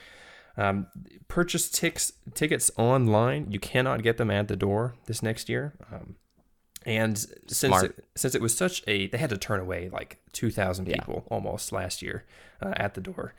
Um, 0.58 0.88
purchase 1.28 1.70
tickets 1.70 2.72
online. 2.78 3.52
You 3.52 3.60
cannot 3.60 4.02
get 4.02 4.18
them 4.18 4.32
at 4.32 4.48
the 4.48 4.56
door 4.56 4.96
this 5.06 5.22
next 5.22 5.50
year. 5.50 5.74
Um, 5.92 6.16
And 6.88 7.18
since 7.18 7.60
Smart. 7.60 7.84
it, 7.86 8.06
since 8.16 8.34
it 8.34 8.42
was 8.42 8.56
such 8.58 8.82
a, 8.88 9.08
they 9.08 9.18
had 9.18 9.30
to 9.30 9.38
turn 9.38 9.60
away 9.60 9.90
like 9.90 10.18
two 10.32 10.50
thousand 10.50 10.88
Yeah. 10.88 10.96
people 10.96 11.26
almost 11.30 11.72
last 11.72 12.02
year 12.02 12.24
uh, 12.62 12.74
at 12.78 12.94
the 12.96 13.02
door 13.02 13.34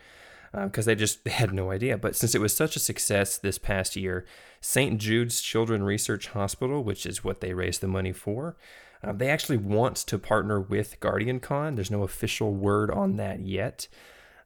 because 0.52 0.84
they 0.84 0.94
just 0.94 1.24
they 1.24 1.30
had 1.30 1.52
no 1.52 1.70
idea. 1.70 1.96
But 1.98 2.14
since 2.14 2.34
it 2.34 2.40
was 2.40 2.54
such 2.54 2.76
a 2.76 2.78
success 2.78 3.38
this 3.38 3.58
past 3.58 3.96
year, 3.96 4.24
St. 4.60 5.00
Jude's 5.00 5.40
Children 5.40 5.82
Research 5.82 6.28
Hospital, 6.28 6.84
which 6.84 7.06
is 7.06 7.24
what 7.24 7.40
they 7.40 7.54
raised 7.54 7.80
the 7.80 7.88
money 7.88 8.12
for, 8.12 8.56
uh, 9.02 9.12
they 9.12 9.30
actually 9.30 9.56
want 9.58 9.96
to 9.96 10.18
partner 10.18 10.60
with 10.60 11.00
Guardian 11.00 11.40
Con. 11.40 11.74
There's 11.74 11.90
no 11.90 12.02
official 12.02 12.52
word 12.54 12.90
on 12.90 13.16
that 13.16 13.40
yet. 13.40 13.88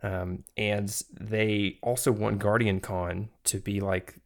Um, 0.04 0.44
and 0.56 0.88
they 1.20 1.78
also 1.82 2.10
want 2.12 2.38
Guardian 2.40 2.80
Con 2.80 3.28
to 3.44 3.58
be 3.58 3.80
like 3.80 4.16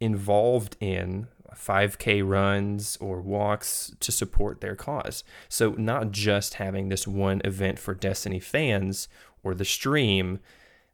involved 0.00 0.76
in 0.80 1.28
5K 1.56 2.26
runs 2.26 2.96
or 3.00 3.20
walks 3.20 3.94
to 4.00 4.12
support 4.12 4.60
their 4.60 4.76
cause. 4.76 5.24
So, 5.48 5.72
not 5.72 6.12
just 6.12 6.54
having 6.54 6.88
this 6.88 7.06
one 7.06 7.40
event 7.44 7.78
for 7.78 7.94
Destiny 7.94 8.40
fans 8.40 9.08
or 9.42 9.54
the 9.54 9.64
stream, 9.64 10.40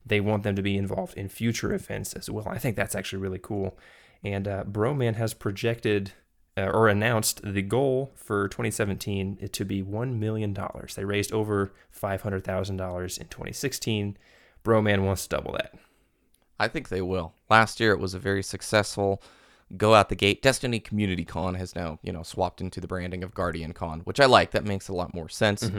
they 0.05 0.21
want 0.21 0.43
them 0.43 0.57
to 0.57 0.62
be 0.62 0.77
involved 0.77 1.15
in 1.17 1.29
future 1.29 1.73
events 1.73 2.15
as 2.15 2.31
well. 2.31 2.49
I 2.49 2.59
think 2.59 2.77
that's 2.77 2.95
actually 2.95 3.21
really 3.21 3.38
cool. 3.38 3.79
And 4.25 4.49
uh, 4.49 4.65
Broman 4.65 5.15
has 5.17 5.35
projected 5.35 6.12
uh, 6.57 6.62
or 6.62 6.88
announced 6.88 7.41
the 7.45 7.62
goal 7.62 8.11
for 8.17 8.49
2017 8.49 9.49
to 9.53 9.65
be 9.65 9.83
$1 9.83 10.19
million. 10.19 10.57
They 10.97 11.05
raised 11.05 11.33
over 11.33 11.73
$500,000 11.97 12.71
in 12.71 13.29
2016. 13.29 14.17
Broman 14.65 15.05
wants 15.05 15.27
to 15.27 15.37
double 15.37 15.53
that. 15.53 15.75
I 16.59 16.67
think 16.67 16.88
they 16.88 17.03
will. 17.03 17.35
Last 17.49 17.79
year 17.79 17.93
it 17.93 18.00
was 18.00 18.15
a 18.15 18.19
very 18.19 18.43
successful 18.43 19.23
go 19.76 19.94
out 19.94 20.08
the 20.08 20.14
gate. 20.14 20.42
Destiny 20.42 20.80
Community 20.80 21.25
Con 21.25 21.54
has 21.54 21.75
now, 21.75 21.98
you 22.02 22.12
know, 22.12 22.22
swapped 22.22 22.60
into 22.60 22.80
the 22.80 22.87
branding 22.87 23.22
of 23.22 23.34
Guardian 23.34 23.72
Con, 23.72 24.00
which 24.00 24.20
I 24.20 24.26
like. 24.26 24.52
That 24.52 24.64
makes 24.64 24.88
a 24.88 24.94
lot 24.94 25.14
more 25.14 25.28
sense. 25.28 25.70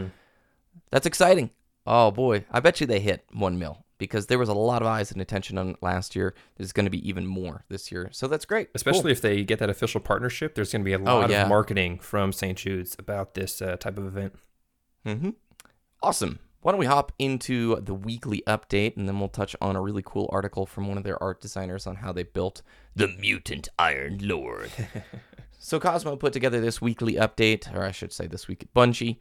That's 0.92 1.06
exciting. 1.06 1.52
Oh 1.86 2.12
boy, 2.12 2.46
I 2.52 2.60
bet 2.60 2.82
you 2.82 2.88
they 2.88 3.00
hit 3.00 3.26
1 3.34 3.58
mil 3.58 3.84
because 3.98 4.28
there 4.28 4.40
was 4.40 4.50
a 4.50 4.54
lot 4.54 4.82
of 4.82 4.88
eyes 4.88 5.12
and 5.12 5.22
attention 5.22 5.58
on 5.58 5.76
last 5.82 6.16
year. 6.16 6.34
There's 6.58 6.72
going 6.72 6.86
to 6.86 6.90
be 6.90 7.08
even 7.08 7.26
more 7.26 7.66
this 7.70 7.92
year. 7.92 8.10
So 8.12 8.28
that's 8.28 8.46
great. 8.46 8.70
Especially 8.74 9.12
if 9.12 9.22
they 9.22 9.44
get 9.44 9.60
that 9.60 9.70
official 9.70 10.00
partnership, 10.00 10.56
there's 10.56 10.72
going 10.72 10.82
to 10.82 10.86
be 10.86 10.94
a 10.94 11.00
lot 11.00 11.30
yeah. 11.30 11.44
of 11.44 11.50
marketing 11.50 12.00
from 12.00 12.32
St. 12.32 12.58
Jude's 12.58 12.96
about 12.98 13.34
this 13.34 13.62
uh, 13.62 13.76
type 13.76 13.98
of 13.98 14.06
event. 14.06 14.36
Mm-hmm. 15.06 15.32
Awesome. 16.02 16.40
Why 16.62 16.74
don't 16.74 16.80
we 16.80 16.88
hop 16.88 17.14
into 17.18 17.78
the 17.80 17.94
weekly 17.94 18.44
update 18.46 18.98
and 18.98 19.08
then 19.08 19.18
we'll 19.20 19.30
touch 19.30 19.56
on 19.62 19.78
a 19.78 19.82
really 19.82 20.04
cool 20.06 20.30
article 20.30 20.66
from 20.66 20.90
one 20.90 20.98
of 20.98 21.06
their 21.06 21.22
art 21.24 21.40
designers 21.40 21.88
on 21.88 21.98
how 21.98 22.12
they 22.12 22.24
built 22.24 22.62
the 22.94 23.08
Mutant 23.08 23.70
Iron 23.80 24.20
Lord. 24.22 24.70
so 25.58 25.80
Cozmo 25.80 26.18
put 26.18 26.34
together 26.34 26.60
this 26.60 26.82
weekly 26.82 27.14
update, 27.14 27.74
or 27.74 27.84
I 27.84 27.92
should 27.92 28.12
say 28.12 28.28
this 28.28 28.50
week 28.50 28.64
at 28.64 28.74
Bungie, 28.74 29.20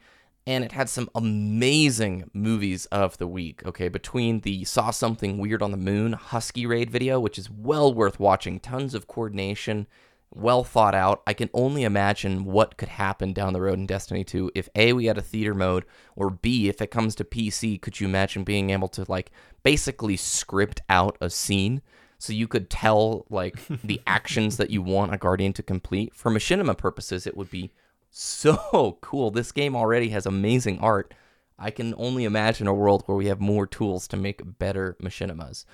and 0.49 0.65
it 0.65 0.73
had 0.73 0.89
some 0.89 1.09
amazing 1.15 2.29
movies 2.33 2.87
of 2.87 3.19
the 3.19 3.29
week. 3.29 3.65
Okay, 3.65 3.89
between 3.89 4.41
the 4.41 4.65
Saw 4.65 4.91
Something 4.91 5.39
Weird 5.39 5.63
on 5.63 5.71
the 5.71 5.77
Moon 5.77 6.15
Husky 6.15 6.67
Raid 6.67 6.91
video, 6.91 7.21
which 7.21 7.39
is 7.39 7.49
well 7.49 7.95
worth 7.95 8.19
watching, 8.19 8.59
tons 8.59 8.95
of 8.95 9.07
coordination, 9.07 9.87
well 10.31 10.65
thought 10.65 10.95
out. 10.95 11.23
I 11.27 11.33
can 11.33 11.51
only 11.53 11.85
imagine 11.85 12.45
what 12.45 12.77
could 12.77 12.89
happen 12.89 13.33
down 13.33 13.53
the 13.53 13.61
road 13.61 13.79
in 13.79 13.87
Destiny 13.87 14.25
2 14.25 14.53
if 14.55 14.69
A, 14.75 14.93
we 14.93 15.07
had 15.07 15.19
a 15.19 15.23
theater 15.23 15.55
mode, 15.55 15.85
or 16.17 16.31
B, 16.31 16.69
if 16.69 16.81
it 16.81 16.91
comes 16.91 17.15
to 17.17 17.25
PC, 17.25 17.81
could 17.81 18.01
you 18.01 18.07
imagine 18.07 18.45
being 18.45 18.71
able 18.71 18.89
to 18.89 19.05
like 19.09 19.31
basically 19.63 20.17
script 20.17 20.83
out 20.89 21.17
a 21.21 21.31
scene 21.31 21.83
so 22.19 22.33
you 22.33 22.49
could 22.49 22.69
tell 22.69 23.27
like 23.31 23.57
the 23.85 24.01
actions 24.07 24.57
that 24.57 24.71
you 24.71 24.83
want 24.83 25.15
a 25.15 25.19
guardian 25.19 25.53
to 25.55 25.63
complete? 25.63 26.15
For 26.15 26.31
machinima 26.31 26.77
purposes, 26.77 27.27
it 27.27 27.37
would 27.37 27.51
be 27.51 27.73
so 28.11 28.99
cool. 29.01 29.31
This 29.31 29.53
game 29.53 29.75
already 29.75 30.11
has 30.11 30.27
amazing 30.27 30.79
art. 30.81 31.15
I 31.59 31.71
can 31.71 31.95
only 31.97 32.25
imagine 32.25 32.69
a 32.69 32.75
world 32.75 33.03
where 33.07 33.17
we 33.17 33.27
have 33.27 33.41
more 33.41 33.67
tools 33.67 34.07
to 34.09 34.17
make 34.17 34.59
better 34.59 34.97
machinimas. 35.03 35.65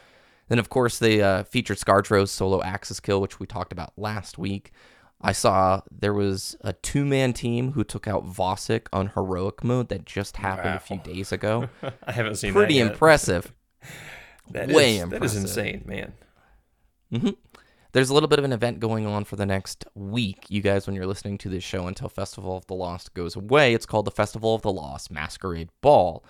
Then, 0.49 0.59
of 0.59 0.69
course, 0.69 0.99
they 0.99 1.23
uh, 1.23 1.45
featured 1.45 1.79
Scardro's 1.79 2.31
solo 2.31 2.61
Aksis 2.63 3.01
kill, 3.03 3.21
which 3.21 3.41
we 3.41 3.47
talked 3.47 3.73
about 3.73 3.93
last 3.97 4.37
week. 4.39 4.73
I 5.21 5.33
saw 5.33 5.81
there 5.91 6.13
was 6.13 6.55
a 6.61 6.75
two 6.75 7.05
man 7.07 7.33
team 7.33 7.73
who 7.73 7.83
took 7.85 8.07
out 8.07 8.27
Vosik 8.27 8.89
on 8.93 9.07
heroic 9.15 9.65
mode 9.65 9.89
that 9.89 10.05
just 10.05 10.37
happened 10.37 10.75
a 10.75 10.81
few 10.81 10.99
days 10.99 11.33
ago. 11.33 11.69
I 12.07 12.13
haven't 12.13 12.35
seen 12.35 12.53
Pretty 12.53 12.79
that 12.81 12.93
impressive. 12.93 13.53
That 14.51 14.69
way 14.69 14.97
is- 14.97 15.09
That 15.09 15.15
impressive. 15.15 15.25
is 15.25 15.37
insane, 15.51 15.83
man. 15.87 16.13
There's 17.93 18.11
a 18.11 18.15
little 18.15 18.29
bit 18.29 18.41
of 18.41 18.45
an 18.45 18.53
event 18.53 18.81
going 18.81 19.07
on 19.07 19.25
for 19.25 19.37
the 19.37 19.47
next 19.47 19.85
week, 19.95 20.47
you 20.49 20.61
guys, 20.61 20.87
when 20.87 20.97
you're 20.97 21.07
listening 21.07 21.39
to 21.39 21.49
this 21.49 21.63
show 21.63 21.87
until 21.87 22.09
Festival 22.09 22.57
of 22.57 22.67
the 22.67 22.75
Lost 22.75 23.15
goes 23.15 23.37
away. 23.37 23.73
It's 23.73 23.87
called 23.87 24.05
the 24.05 24.11
Festival 24.11 24.53
of 24.55 24.63
the 24.63 24.73
Lost 24.73 25.13
Masquerade 25.13 25.69
Ball. 25.81 26.25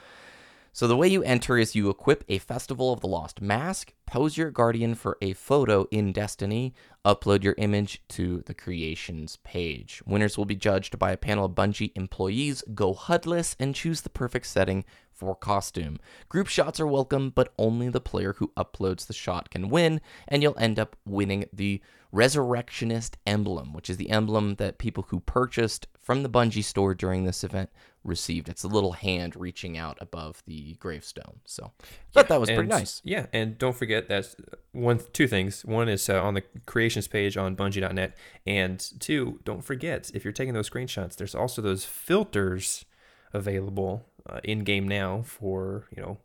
So 0.75 0.88
the 0.88 0.97
way 0.97 1.07
you 1.07 1.23
enter 1.23 1.57
is 1.57 1.76
you 1.76 1.88
equip 1.88 2.25
a 2.28 2.38
Festival 2.38 2.93
of 2.93 2.99
the 2.99 3.07
Lost 3.07 3.40
mask, 3.40 3.93
pose 4.07 4.37
your 4.37 4.50
guardian 4.50 4.97
for 4.97 5.16
a 5.23 5.33
photo 5.35 5.87
in 5.93 6.12
Destiny, 6.12 6.75
upload 7.05 7.43
your 7.43 7.55
image 7.59 8.03
to 8.09 8.43
the 8.47 8.55
creations 8.55 9.37
page. 9.45 10.03
Winners 10.07 10.39
will 10.39 10.45
be 10.45 10.57
judged 10.57 10.99
by 10.99 11.13
a 11.13 11.17
panel 11.17 11.45
of 11.45 11.53
Bungie 11.53 11.93
employees, 11.95 12.63
go 12.75 12.95
HUDless, 12.95 13.57
and 13.61 13.75
choose 13.75 14.01
the 14.01 14.11
perfect 14.11 14.47
setting 14.47 14.85
for 15.13 15.37
costume. 15.37 15.99
Group 16.29 16.49
shots 16.49 16.81
are 16.81 16.87
welcome, 16.87 17.31
but 17.31 17.53
only 17.59 17.89
the 17.89 18.01
player 18.01 18.35
who 18.35 18.53
uploads 18.57 19.07
the 19.07 19.13
shot 19.13 19.51
can 19.51 19.69
win, 19.69 20.01
and 20.27 20.43
you'll 20.43 20.59
end 20.59 20.79
up 20.79 20.97
winning 21.05 21.47
the 21.53 21.81
Resurrectionist 22.15 23.17
emblem, 23.27 23.73
which 23.73 23.91
is 23.91 23.97
the 23.97 24.11
emblem 24.11 24.55
that 24.55 24.79
people 24.79 25.07
who 25.09 25.19
purchased 25.19 25.89
from 26.01 26.23
the 26.23 26.29
Bungie 26.29 26.63
store 26.63 26.95
during 26.95 27.25
this 27.25 27.43
event 27.43 27.71
received. 28.05 28.49
It's 28.49 28.63
a 28.63 28.69
little 28.69 28.93
hand 28.93 29.35
reaching 29.35 29.77
out 29.77 29.99
above 30.01 30.41
the 30.47 30.75
gravestone. 30.75 31.41
So, 31.45 31.73
but 32.13 32.29
that 32.29 32.39
was 32.39 32.51
pretty 32.51 32.69
nice. 32.69 33.01
Yeah, 33.05 33.27
and 33.33 33.59
don't 33.59 33.75
forget 33.75 34.09
that's 34.09 34.37
one, 34.71 35.01
two 35.13 35.27
things. 35.27 35.65
One 35.65 35.89
is 35.89 36.09
uh, 36.09 36.23
on 36.23 36.35
the 36.35 36.45
page 37.11 37.37
on 37.37 37.57
Bungie.net, 37.57 38.17
and 38.47 39.01
two, 39.01 39.41
don't 39.45 39.65
forget 39.65 40.11
if 40.15 40.25
you're 40.25 40.33
taking 40.33 40.55
those 40.55 40.69
screenshots, 40.71 41.17
there's 41.17 41.35
also 41.35 41.61
those 41.63 41.85
filters 41.85 42.85
available 43.33 44.07
uh, 44.29 44.41
in 44.45 44.61
game 44.65 44.87
now 44.87 45.23
for 45.23 45.87
you 45.95 46.01
know 46.03 46.19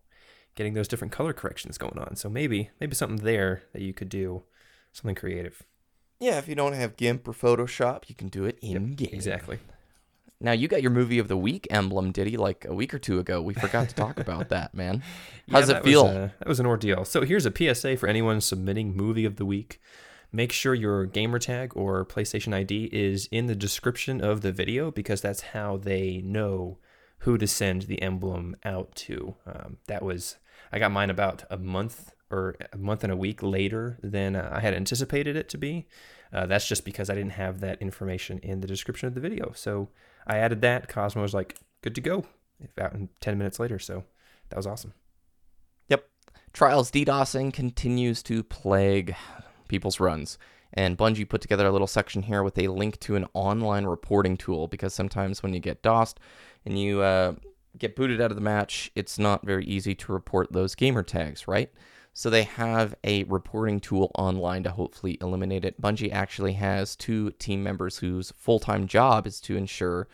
getting 0.55 0.73
those 0.73 0.87
different 0.87 1.11
color 1.11 1.33
corrections 1.33 1.77
going 1.77 1.97
on. 1.97 2.15
So 2.15 2.29
maybe 2.29 2.69
maybe 2.79 2.95
something 2.95 3.23
there 3.25 3.63
that 3.73 3.81
you 3.81 3.93
could 3.93 4.09
do, 4.09 4.43
something 4.91 5.15
creative. 5.15 5.63
Yeah, 6.19 6.37
if 6.37 6.47
you 6.47 6.55
don't 6.55 6.73
have 6.73 6.97
GIMP 6.97 7.27
or 7.27 7.33
Photoshop, 7.33 8.09
you 8.09 8.15
can 8.15 8.27
do 8.27 8.43
it 8.45 8.59
in 8.61 8.93
game. 8.93 9.09
Exactly. 9.13 9.59
Now 10.41 10.51
you 10.53 10.67
got 10.69 10.81
your 10.81 10.91
movie 10.91 11.19
of 11.19 11.27
the 11.27 11.35
week 11.37 11.67
emblem, 11.69 12.11
Diddy, 12.11 12.37
like 12.37 12.65
a 12.65 12.73
week 12.73 12.93
or 12.93 12.99
two 12.99 13.19
ago. 13.19 13.41
We 13.41 13.53
forgot 13.53 13.89
to 13.89 13.95
talk 13.95 14.19
about 14.19 14.49
that, 14.49 14.73
man. 14.73 15.03
How's 15.51 15.69
Yeah, 15.69 15.77
it 15.77 15.83
feel? 15.83 16.03
Was, 16.05 16.15
uh, 16.15 16.29
that 16.39 16.47
was 16.47 16.59
an 16.61 16.65
ordeal. 16.65 17.03
So 17.03 17.21
here's 17.23 17.45
a 17.45 17.51
PSA 17.53 17.97
for 17.97 18.07
anyone 18.07 18.39
submitting 18.39 18.95
movie 18.95 19.25
of 19.25 19.35
the 19.35 19.45
week. 19.45 19.81
Make 20.31 20.51
sure 20.51 20.75
your 20.75 21.05
gamer 21.05 21.39
tag 21.39 21.71
or 21.75 22.05
PlayStation 22.05 22.53
ID 22.53 22.89
is 22.91 23.27
in 23.31 23.47
the 23.47 23.55
description 23.55 24.21
of 24.21 24.41
the 24.41 24.51
video 24.51 24.91
because 24.91 25.21
that's 25.21 25.41
how 25.41 25.77
they 25.77 26.21
know 26.23 26.77
who 27.19 27.37
to 27.37 27.47
send 27.47 27.83
the 27.83 28.01
emblem 28.01 28.55
out 28.63 28.93
to. 28.95 29.35
Um, 29.47 29.77
that 29.87 30.03
was 30.03 30.37
I 30.71 30.79
got 30.79 30.91
mine 30.91 31.09
about 31.09 31.43
a 31.49 31.57
month 31.57 32.13
or 32.29 32.55
a 32.71 32.77
month 32.77 33.03
and 33.03 33.11
a 33.11 33.17
week 33.17 33.41
later 33.41 33.97
than 34.03 34.35
uh, 34.35 34.49
I 34.53 34.59
had 34.59 34.75
anticipated 34.75 35.35
it 35.35 35.49
to 35.49 35.57
be. 35.57 35.87
Uh, 36.31 36.45
that's 36.45 36.67
just 36.67 36.85
because 36.85 37.09
I 37.09 37.15
didn't 37.15 37.31
have 37.31 37.59
that 37.61 37.81
information 37.81 38.37
in 38.39 38.61
the 38.61 38.67
description 38.67 39.07
of 39.07 39.15
the 39.15 39.21
video. 39.21 39.51
So 39.55 39.89
I 40.27 40.37
added 40.37 40.61
that. 40.61 40.87
Cozmo 40.87 41.23
was 41.23 41.33
like, 41.33 41.57
"Good 41.81 41.95
to 41.95 42.01
go." 42.01 42.25
About 42.77 42.93
in 42.93 43.09
ten 43.19 43.37
minutes 43.37 43.59
later, 43.59 43.79
so 43.79 44.03
that 44.49 44.57
was 44.57 44.67
awesome. 44.67 44.93
Yep. 45.87 46.07
Trials 46.53 46.91
DDoSing 46.91 47.51
continues 47.51 48.21
to 48.23 48.43
plague 48.43 49.15
people's 49.69 49.99
runs. 49.99 50.37
And 50.73 50.97
Bungie 50.97 51.27
put 51.27 51.41
together 51.41 51.65
a 51.65 51.71
little 51.71 51.87
section 51.87 52.23
here 52.23 52.43
with 52.43 52.57
a 52.57 52.67
link 52.67 52.99
to 53.01 53.15
an 53.15 53.25
online 53.33 53.85
reporting 53.85 54.37
tool 54.37 54.67
because 54.67 54.93
sometimes 54.93 55.41
when 55.41 55.53
you 55.53 55.59
get 55.59 55.81
DOSed 55.81 56.19
and 56.65 56.77
you 56.77 57.01
uh, 57.01 57.33
get 57.77 57.95
booted 57.95 58.21
out 58.21 58.31
of 58.31 58.35
the 58.35 58.41
match, 58.41 58.91
it's 58.95 59.17
not 59.17 59.45
very 59.45 59.65
easy 59.65 59.95
to 59.95 60.11
report 60.11 60.51
those 60.51 60.75
gamer 60.75 61.01
tags, 61.01 61.47
right? 61.47 61.71
So 62.13 62.29
they 62.29 62.43
have 62.43 62.95
a 63.03 63.23
reporting 63.23 63.79
tool 63.79 64.11
online 64.15 64.63
to 64.63 64.71
hopefully 64.71 65.17
eliminate 65.21 65.65
it. 65.65 65.81
Bungie 65.81 66.11
actually 66.11 66.53
has 66.53 66.95
two 66.95 67.31
team 67.31 67.63
members 67.63 67.97
whose 67.97 68.31
full-time 68.35 68.87
job 68.87 69.25
is 69.25 69.39
to 69.41 69.55
ensure 69.55 70.07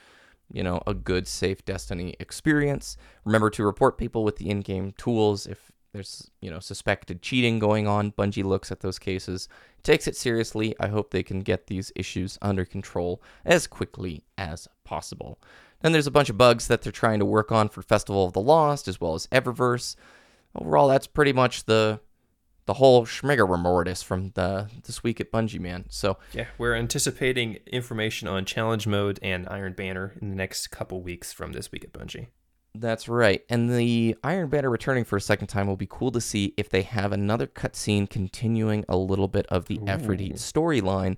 you 0.52 0.64
know, 0.64 0.82
a 0.86 0.94
good, 0.94 1.28
safe 1.28 1.66
Destiny 1.66 2.16
experience. 2.20 2.98
Remember 3.24 3.50
to 3.52 3.66
report 3.66 3.98
people 3.98 4.24
with 4.24 4.38
the 4.38 4.50
in 4.50 4.62
game 4.62 4.94
tools 4.98 5.48
if 5.48 5.72
there's, 5.96 6.30
you 6.42 6.52
know, 6.52 6.60
suspected 6.60 7.22
cheating 7.22 7.58
going 7.58 7.88
on. 7.88 8.12
Bungie 8.12 8.44
looks 8.44 8.72
at 8.72 8.82
those 8.82 9.00
cases, 9.00 9.48
takes 9.82 10.08
it 10.08 10.16
seriously. 10.16 10.75
I 10.80 10.88
hope 10.88 11.10
they 11.12 11.24
can 11.24 11.40
get 11.40 11.68
these 11.68 11.92
issues 11.96 12.38
under 12.42 12.66
control 12.66 13.22
as 13.46 13.66
quickly 13.66 14.24
as 14.38 14.68
possible. 14.84 15.40
Then 15.82 15.94
there's 15.94 16.08
a 16.08 16.12
bunch 16.12 16.30
of 16.30 16.38
bugs 16.38 16.68
that 16.68 16.82
they're 16.82 16.92
trying 16.92 17.20
to 17.20 17.25
work 17.25 17.52
on 17.52 17.70
for 17.70 17.82
Festival 17.82 18.25
of 18.25 18.34
the 18.34 18.42
Lost 18.42 18.88
as 18.88 19.00
well 19.00 19.14
as 19.14 19.28
Eververse. 19.28 19.96
Overall, 20.54 20.88
that's 20.88 21.08
pretty 21.08 21.34
much 21.34 21.66
the 21.66 22.00
the 22.66 22.74
whole 22.74 23.06
schmigaramortis 23.06 24.04
from 24.04 24.32
the 24.32 24.68
this 24.86 25.04
week 25.04 25.22
at 25.22 25.32
Bungie, 25.32 25.60
man. 25.60 25.86
So 25.90 26.18
Yeah, 26.34 26.48
we're 26.58 26.74
anticipating 26.74 27.60
information 27.68 28.28
on 28.28 28.44
challenge 28.46 28.88
mode 28.88 29.20
and 29.22 29.48
Iron 29.50 29.74
Banner 29.74 30.14
in 30.20 30.32
the 30.32 30.36
next 30.36 30.72
couple 30.72 31.02
weeks 31.02 31.32
from 31.32 31.54
this 31.54 31.72
week 31.72 31.84
at 31.84 31.94
Bungie. 31.94 32.28
That's 32.79 33.08
right. 33.08 33.44
And 33.50 33.70
the 33.70 34.15
Iron 34.24 34.50
Banner 34.50 34.70
returning 34.70 35.03
for 35.03 35.17
a 35.17 35.22
second 35.22 35.48
time 35.48 35.67
will 35.67 35.77
be 35.77 35.88
cool 35.89 36.12
to 36.12 36.22
see 36.22 36.53
if 36.58 36.70
they 36.70 36.82
have 36.82 37.12
another 37.12 37.48
cutscene 37.48 38.10
continuing 38.10 38.86
a 38.89 38.98
little 38.98 39.27
bit 39.27 39.46
of 39.48 39.65
the 39.65 39.77
Efrideet 39.79 40.34
storyline 40.34 41.17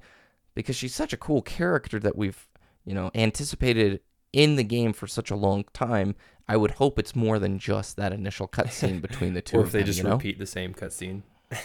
because 0.56 0.76
she's 0.76 0.96
such 0.96 1.14
a 1.14 1.18
cool 1.18 1.42
character 1.42 2.00
that 2.00 2.16
we've, 2.16 2.48
you 2.86 2.94
know, 2.94 3.12
anticipated 3.16 4.02
in 4.34 4.56
the 4.56 4.64
game 4.64 4.94
for 4.94 5.08
such 5.08 5.32
a 5.32 5.36
long 5.36 5.66
time. 5.74 6.16
I 6.48 6.58
would 6.58 6.72
hope 6.72 6.98
it's 6.98 7.16
more 7.16 7.40
than 7.40 7.60
just 7.60 7.98
that 7.98 8.14
initial 8.14 8.48
cutscene 8.48 9.02
between 9.02 9.34
the 9.34 9.42
two 9.44 9.58
Or 9.58 9.64
if 9.64 9.72
they 9.72 9.80
them, 9.80 9.86
just 9.86 9.98
you 10.00 10.04
know? 10.06 10.12
repeat 10.12 10.40
the 10.40 10.46
same 10.46 10.74
cutscene. 10.74 11.24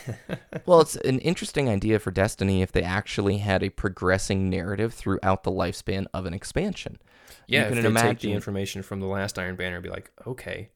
Well, 0.64 0.80
it's 0.80 0.94
an 0.96 1.18
interesting 1.20 1.68
idea 1.68 1.98
for 1.98 2.12
Destiny 2.12 2.62
if 2.62 2.70
they 2.70 2.82
actually 2.82 3.38
had 3.38 3.64
a 3.64 3.70
progressing 3.70 4.48
narrative 4.48 4.94
throughout 4.94 5.42
the 5.42 5.50
lifespan 5.50 6.06
of 6.14 6.24
an 6.24 6.34
expansion. 6.34 6.98
Yeah, 7.46 7.68
you 7.68 7.82
can 7.82 7.94
they 7.94 8.00
take 8.00 8.20
the 8.20 8.32
information 8.32 8.82
from 8.82 9.00
the 9.00 9.06
last 9.06 9.38
Iron 9.38 9.56
Banner 9.56 9.76
and 9.76 9.82
be 9.82 9.90
like, 9.90 10.10
okay, 10.26 10.70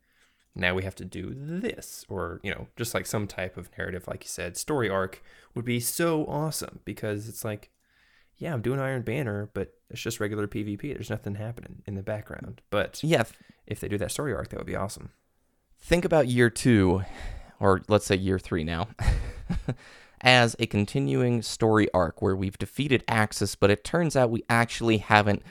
now 0.54 0.74
we 0.74 0.84
have 0.84 0.94
to 0.96 1.04
do 1.04 1.32
this, 1.34 2.04
or 2.08 2.40
you 2.42 2.50
know, 2.50 2.68
just 2.76 2.94
like 2.94 3.06
some 3.06 3.26
type 3.26 3.56
of 3.56 3.70
narrative, 3.76 4.08
like 4.08 4.24
you 4.24 4.28
said, 4.28 4.56
story 4.56 4.88
arc 4.88 5.22
would 5.54 5.64
be 5.64 5.80
so 5.80 6.24
awesome 6.26 6.80
because 6.84 7.28
it's 7.28 7.44
like, 7.44 7.70
yeah, 8.38 8.52
I'm 8.52 8.62
doing 8.62 8.80
Iron 8.80 9.02
Banner, 9.02 9.50
but 9.54 9.74
it's 9.90 10.00
just 10.00 10.20
regular 10.20 10.46
PvP. 10.46 10.94
There's 10.94 11.10
nothing 11.10 11.36
happening 11.36 11.82
in 11.86 11.94
the 11.94 12.02
background. 12.02 12.62
But 12.70 13.02
yeah, 13.02 13.24
if 13.66 13.80
they 13.80 13.88
do 13.88 13.98
that 13.98 14.10
story 14.10 14.34
arc, 14.34 14.48
that 14.48 14.56
would 14.56 14.66
be 14.66 14.76
awesome. 14.76 15.10
think 15.78 16.04
about 16.04 16.28
year 16.28 16.50
two, 16.50 17.02
or 17.60 17.82
let's 17.88 18.06
say 18.06 18.16
year 18.16 18.38
three 18.38 18.64
now, 18.64 18.88
as 20.20 20.56
a 20.58 20.66
continuing 20.66 21.42
story 21.42 21.88
arc 21.92 22.22
where 22.22 22.36
we've 22.36 22.58
defeated 22.58 23.04
Aksis, 23.06 23.56
but 23.58 23.70
it 23.70 23.84
turns 23.84 24.16
out 24.16 24.30
we 24.30 24.42
actually 24.48 24.98
haven't 24.98 25.42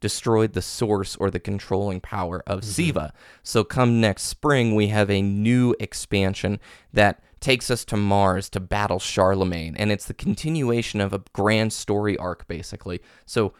destroyed 0.00 0.52
the 0.52 0.62
source 0.62 1.16
or 1.16 1.30
the 1.30 1.38
controlling 1.38 2.00
power 2.00 2.42
of 2.46 2.64
Siva. 2.64 3.12
So 3.42 3.64
come 3.64 4.00
next 4.00 4.22
spring, 4.24 4.74
we 4.74 4.88
have 4.88 5.10
a 5.10 5.22
new 5.22 5.74
expansion 5.78 6.58
that 6.92 7.22
takes 7.40 7.70
us 7.70 7.84
to 7.86 7.96
Mars 7.96 8.48
to 8.50 8.60
battle 8.60 8.98
Charlemagne, 8.98 9.74
and 9.76 9.90
it's 9.90 10.06
the 10.06 10.14
continuation 10.14 11.00
of 11.00 11.12
a 11.12 11.22
grand 11.32 11.72
story 11.72 12.16
arc, 12.18 12.46
basically. 12.46 13.00
So 13.24 13.54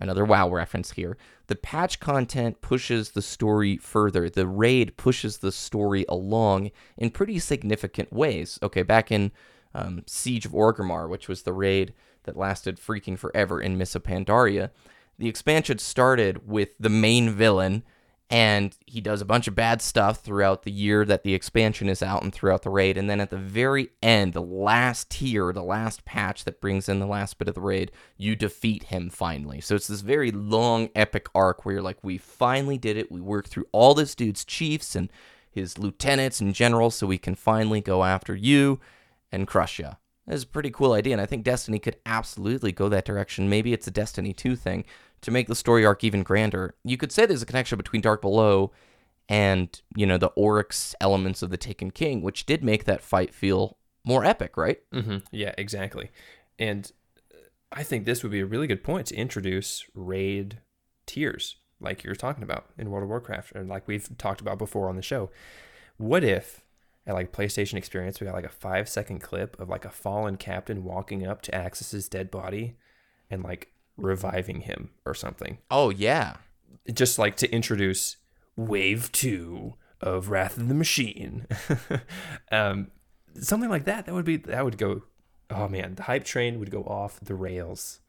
another 0.00 0.24
WoW 0.24 0.48
reference 0.50 0.92
here. 0.92 1.16
The 1.48 1.56
patch 1.56 2.00
content 2.00 2.60
pushes 2.60 3.10
the 3.10 3.22
story 3.22 3.76
further. 3.76 4.28
The 4.28 4.46
raid 4.46 4.96
pushes 4.96 5.38
the 5.38 5.52
story 5.52 6.04
along 6.08 6.70
in 6.96 7.10
pretty 7.10 7.38
significant 7.38 8.12
ways. 8.12 8.58
Okay, 8.62 8.82
back 8.82 9.12
in 9.12 9.32
um, 9.74 10.02
Siege 10.06 10.46
of 10.46 10.52
Orgrimmar, 10.52 11.08
which 11.08 11.28
was 11.28 11.42
the 11.42 11.52
raid 11.52 11.92
that 12.24 12.36
lasted 12.36 12.78
freaking 12.78 13.18
forever 13.18 13.60
in 13.60 13.78
Mists 13.78 13.94
of 13.94 14.02
Pandaria, 14.02 14.70
the 15.18 15.28
expansion 15.28 15.78
started 15.78 16.46
with 16.46 16.70
the 16.78 16.88
main 16.88 17.30
villain, 17.30 17.82
and 18.28 18.76
he 18.86 19.00
does 19.00 19.20
a 19.20 19.26
bunch 19.26 19.46
of 19.46 19.54
bad 19.54 19.80
stuff 19.80 20.20
throughout 20.20 20.64
the 20.64 20.70
year 20.72 21.04
that 21.04 21.22
the 21.22 21.32
expansion 21.32 21.88
is 21.88 22.02
out 22.02 22.24
and 22.24 22.34
throughout 22.34 22.62
the 22.62 22.70
raid. 22.70 22.96
And 22.96 23.08
then 23.08 23.20
at 23.20 23.30
the 23.30 23.38
very 23.38 23.90
end, 24.02 24.32
the 24.32 24.42
last 24.42 25.10
tier, 25.10 25.52
the 25.52 25.62
last 25.62 26.04
patch 26.04 26.44
that 26.44 26.60
brings 26.60 26.88
in 26.88 26.98
the 26.98 27.06
last 27.06 27.38
bit 27.38 27.46
of 27.46 27.54
the 27.54 27.60
raid, 27.60 27.92
you 28.16 28.34
defeat 28.34 28.84
him 28.84 29.10
finally. 29.10 29.60
So 29.60 29.76
it's 29.76 29.86
this 29.86 30.00
very 30.00 30.32
long, 30.32 30.88
epic 30.96 31.28
arc 31.36 31.64
where 31.64 31.74
you're 31.74 31.82
like, 31.82 32.02
we 32.02 32.18
finally 32.18 32.78
did 32.78 32.96
it. 32.96 33.12
We 33.12 33.20
worked 33.20 33.48
through 33.48 33.68
all 33.70 33.94
this 33.94 34.16
dude's 34.16 34.44
chiefs 34.44 34.96
and 34.96 35.08
his 35.48 35.78
lieutenants 35.78 36.40
and 36.40 36.52
generals 36.52 36.96
so 36.96 37.06
we 37.06 37.18
can 37.18 37.36
finally 37.36 37.80
go 37.80 38.02
after 38.02 38.34
you 38.34 38.80
and 39.30 39.46
crush 39.46 39.78
you. 39.78 39.90
That's 40.26 40.42
a 40.42 40.48
pretty 40.48 40.70
cool 40.70 40.92
idea, 40.92 41.14
and 41.14 41.20
I 41.20 41.26
think 41.26 41.44
Destiny 41.44 41.78
could 41.78 41.98
absolutely 42.04 42.72
go 42.72 42.88
that 42.88 43.04
direction. 43.04 43.48
Maybe 43.48 43.72
it's 43.72 43.86
a 43.86 43.92
Destiny 43.92 44.32
2 44.32 44.56
thing 44.56 44.84
to 45.22 45.30
make 45.30 45.48
the 45.48 45.54
story 45.54 45.84
arc 45.84 46.04
even 46.04 46.22
grander. 46.22 46.74
You 46.84 46.96
could 46.96 47.12
say 47.12 47.26
there's 47.26 47.42
a 47.42 47.46
connection 47.46 47.76
between 47.76 48.02
Dark 48.02 48.20
Below 48.20 48.72
and, 49.28 49.80
you 49.96 50.06
know, 50.06 50.18
the 50.18 50.28
Oryx 50.28 50.94
elements 51.00 51.42
of 51.42 51.50
the 51.50 51.56
Taken 51.56 51.90
King, 51.90 52.22
which 52.22 52.46
did 52.46 52.62
make 52.62 52.84
that 52.84 53.02
fight 53.02 53.34
feel 53.34 53.76
more 54.04 54.24
epic, 54.24 54.56
right? 54.56 54.78
Mm-hmm. 54.92 55.18
Yeah, 55.32 55.54
exactly. 55.58 56.10
And 56.58 56.90
uh, 57.34 57.38
I 57.72 57.82
think 57.82 58.04
this 58.04 58.22
would 58.22 58.32
be 58.32 58.40
a 58.40 58.46
really 58.46 58.66
good 58.66 58.84
point 58.84 59.08
to 59.08 59.16
introduce 59.16 59.84
raid 59.94 60.60
tiers, 61.06 61.56
like 61.80 62.04
you're 62.04 62.14
talking 62.14 62.44
about 62.44 62.66
in 62.78 62.90
World 62.90 63.02
of 63.02 63.08
Warcraft, 63.08 63.52
and 63.52 63.68
like 63.68 63.88
we've 63.88 64.08
talked 64.16 64.40
about 64.40 64.58
before 64.58 64.88
on 64.88 64.96
the 64.96 65.02
show. 65.02 65.30
What 65.96 66.22
if 66.22 66.62
at 67.06 67.14
like 67.14 67.32
PlayStation 67.32 67.74
Experience 67.74 68.20
we 68.20 68.26
got 68.26 68.34
like 68.34 68.44
a 68.44 68.48
five 68.48 68.88
second 68.88 69.20
clip 69.20 69.58
of 69.60 69.68
like 69.68 69.84
a 69.84 69.90
fallen 69.90 70.36
captain 70.36 70.84
walking 70.84 71.26
up 71.26 71.42
to 71.42 71.54
Aksis's 71.54 72.08
dead 72.08 72.30
body 72.30 72.76
and 73.30 73.42
like 73.42 73.72
reviving 73.96 74.62
him 74.62 74.90
or 75.04 75.14
something, 75.14 75.58
Oh, 75.70 75.90
yeah. 75.90 76.36
just 76.92 77.18
like 77.18 77.36
to 77.36 77.50
introduce 77.52 78.16
Wave 78.56 79.10
Two 79.12 79.74
of 80.00 80.28
Wrath 80.30 80.56
of 80.56 80.68
the 80.68 80.74
Machine, 80.74 81.46
um, 82.52 82.88
something 83.40 83.70
like 83.70 83.84
that. 83.84 84.06
That 84.06 84.14
would 84.14 84.24
be 84.24 84.36
that 84.36 84.64
would 84.64 84.78
go. 84.78 85.02
Oh 85.50 85.68
man, 85.68 85.94
the 85.94 86.02
hype 86.04 86.24
train 86.24 86.58
would 86.58 86.70
go 86.70 86.82
off 86.82 87.20
the 87.20 87.34
rails. 87.34 88.00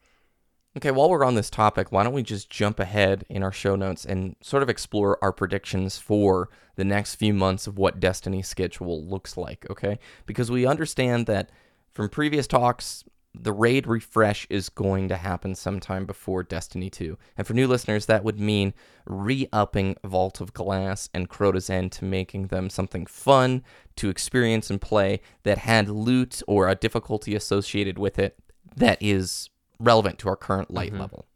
Okay, 0.76 0.90
while 0.90 1.08
we're 1.10 1.24
on 1.24 1.34
this 1.34 1.50
topic, 1.50 1.90
why 1.90 2.04
don't 2.04 2.12
we 2.12 2.22
just 2.22 2.50
jump 2.50 2.78
ahead 2.78 3.24
in 3.28 3.42
our 3.42 3.50
show 3.52 3.74
notes 3.74 4.04
and 4.04 4.36
sort 4.40 4.62
of 4.62 4.68
explore 4.68 5.18
our 5.22 5.32
predictions 5.32 5.98
for 5.98 6.50
the 6.76 6.84
next 6.84 7.14
few 7.16 7.32
months 7.34 7.66
of 7.66 7.78
what 7.78 7.98
Destiny's 8.00 8.46
schedule 8.48 9.04
looks 9.04 9.36
like, 9.36 9.66
okay? 9.70 9.98
Because 10.26 10.50
we 10.50 10.66
understand 10.66 11.26
that 11.26 11.50
from 11.92 12.08
previous 12.08 12.46
talks, 12.46 13.02
the 13.40 13.52
raid 13.52 13.86
refresh 13.86 14.46
is 14.50 14.68
going 14.68 15.08
to 15.08 15.16
happen 15.16 15.54
sometime 15.54 16.06
before 16.06 16.42
Destiny 16.42 16.90
2. 16.90 17.16
And 17.36 17.46
for 17.46 17.54
new 17.54 17.66
listeners, 17.66 18.06
that 18.06 18.24
would 18.24 18.40
mean 18.40 18.74
re 19.06 19.48
upping 19.52 19.96
Vault 20.04 20.40
of 20.40 20.52
Glass 20.52 21.08
and 21.14 21.28
Crota's 21.28 21.70
End 21.70 21.92
to 21.92 22.04
making 22.04 22.48
them 22.48 22.70
something 22.70 23.06
fun 23.06 23.62
to 23.96 24.08
experience 24.08 24.70
and 24.70 24.80
play 24.80 25.20
that 25.42 25.58
had 25.58 25.88
loot 25.88 26.42
or 26.46 26.68
a 26.68 26.74
difficulty 26.74 27.34
associated 27.34 27.98
with 27.98 28.18
it 28.18 28.38
that 28.76 28.98
is 29.00 29.50
relevant 29.80 30.18
to 30.20 30.28
our 30.28 30.36
current 30.36 30.70
light 30.70 30.90
mm-hmm. 30.90 31.00
level. 31.00 31.26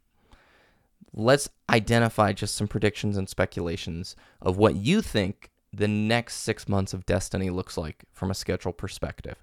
Let's 1.13 1.49
identify 1.69 2.33
just 2.33 2.55
some 2.55 2.67
predictions 2.67 3.17
and 3.17 3.29
speculations 3.29 4.15
of 4.41 4.57
what 4.57 4.75
you 4.75 5.01
think 5.01 5.51
the 5.71 5.87
next 5.87 6.37
six 6.37 6.67
months 6.67 6.93
of 6.93 7.05
Destiny 7.05 7.49
looks 7.49 7.77
like 7.77 8.05
from 8.11 8.31
a 8.31 8.35
schedule 8.35 8.73
perspective. 8.73 9.42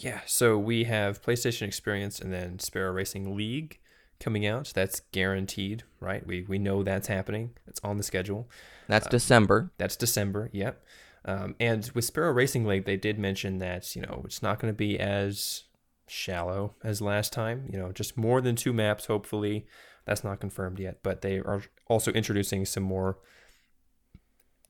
Yeah, 0.00 0.20
so 0.24 0.56
we 0.56 0.84
have 0.84 1.22
PlayStation 1.22 1.62
Experience 1.68 2.20
and 2.20 2.32
then 2.32 2.58
Sparrow 2.58 2.90
Racing 2.90 3.36
League 3.36 3.80
coming 4.18 4.46
out. 4.46 4.72
That's 4.74 5.00
guaranteed, 5.12 5.82
right? 6.00 6.26
We 6.26 6.46
we 6.48 6.58
know 6.58 6.82
that's 6.82 7.08
happening. 7.08 7.50
It's 7.66 7.80
on 7.84 7.98
the 7.98 8.02
schedule. 8.02 8.48
That's 8.88 9.06
December. 9.06 9.72
That's 9.76 9.96
December. 9.96 10.48
Yep. 10.52 10.82
Um, 11.26 11.54
and 11.60 11.90
with 11.94 12.06
Sparrow 12.06 12.32
Racing 12.32 12.64
League, 12.64 12.86
they 12.86 12.96
did 12.96 13.18
mention 13.18 13.58
that 13.58 13.94
you 13.94 14.00
know 14.00 14.22
it's 14.24 14.42
not 14.42 14.58
going 14.58 14.72
to 14.72 14.76
be 14.76 14.98
as 14.98 15.64
shallow 16.08 16.74
as 16.82 17.02
last 17.02 17.30
time. 17.34 17.68
You 17.70 17.78
know, 17.78 17.92
just 17.92 18.16
more 18.16 18.40
than 18.40 18.56
two 18.56 18.72
maps. 18.72 19.04
Hopefully, 19.04 19.66
that's 20.06 20.24
not 20.24 20.40
confirmed 20.40 20.78
yet. 20.78 21.02
But 21.02 21.20
they 21.20 21.40
are 21.40 21.62
also 21.88 22.10
introducing 22.12 22.64
some 22.64 22.84
more 22.84 23.18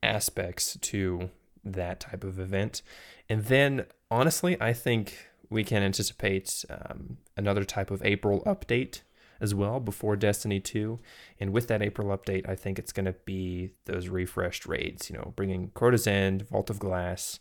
aspects 0.03 0.77
to 0.81 1.31
that 1.65 2.01
type 2.01 2.25
of 2.25 2.41
event. 2.41 2.83
And 3.29 3.45
then, 3.45 3.87
honestly, 4.11 4.57
I 4.61 4.73
think 4.73 5.29
we 5.49 5.65
can 5.65 5.83
anticipate 5.83 6.65
um, 6.71 7.19
another 7.37 7.65
type 7.65 7.91
of 7.91 8.03
April 8.05 8.43
update 8.47 9.03
as 9.41 9.55
well 9.55 9.81
before 9.81 10.17
Destiny 10.17 10.61
2. 10.61 10.99
And 11.41 11.53
with 11.53 11.69
that 11.69 11.83
April 11.83 12.17
update, 12.17 12.49
I 12.49 12.55
think 12.55 12.79
it's 12.79 12.93
going 12.93 13.07
to 13.07 13.15
be 13.25 13.71
those 13.87 14.09
refreshed 14.09 14.67
raids, 14.67 15.11
you 15.11 15.17
know, 15.17 15.33
bringing 15.35 15.71
Crota's 15.71 16.07
End, 16.07 16.49
Vault 16.49 16.71
of 16.71 16.79
Glass, 16.79 17.41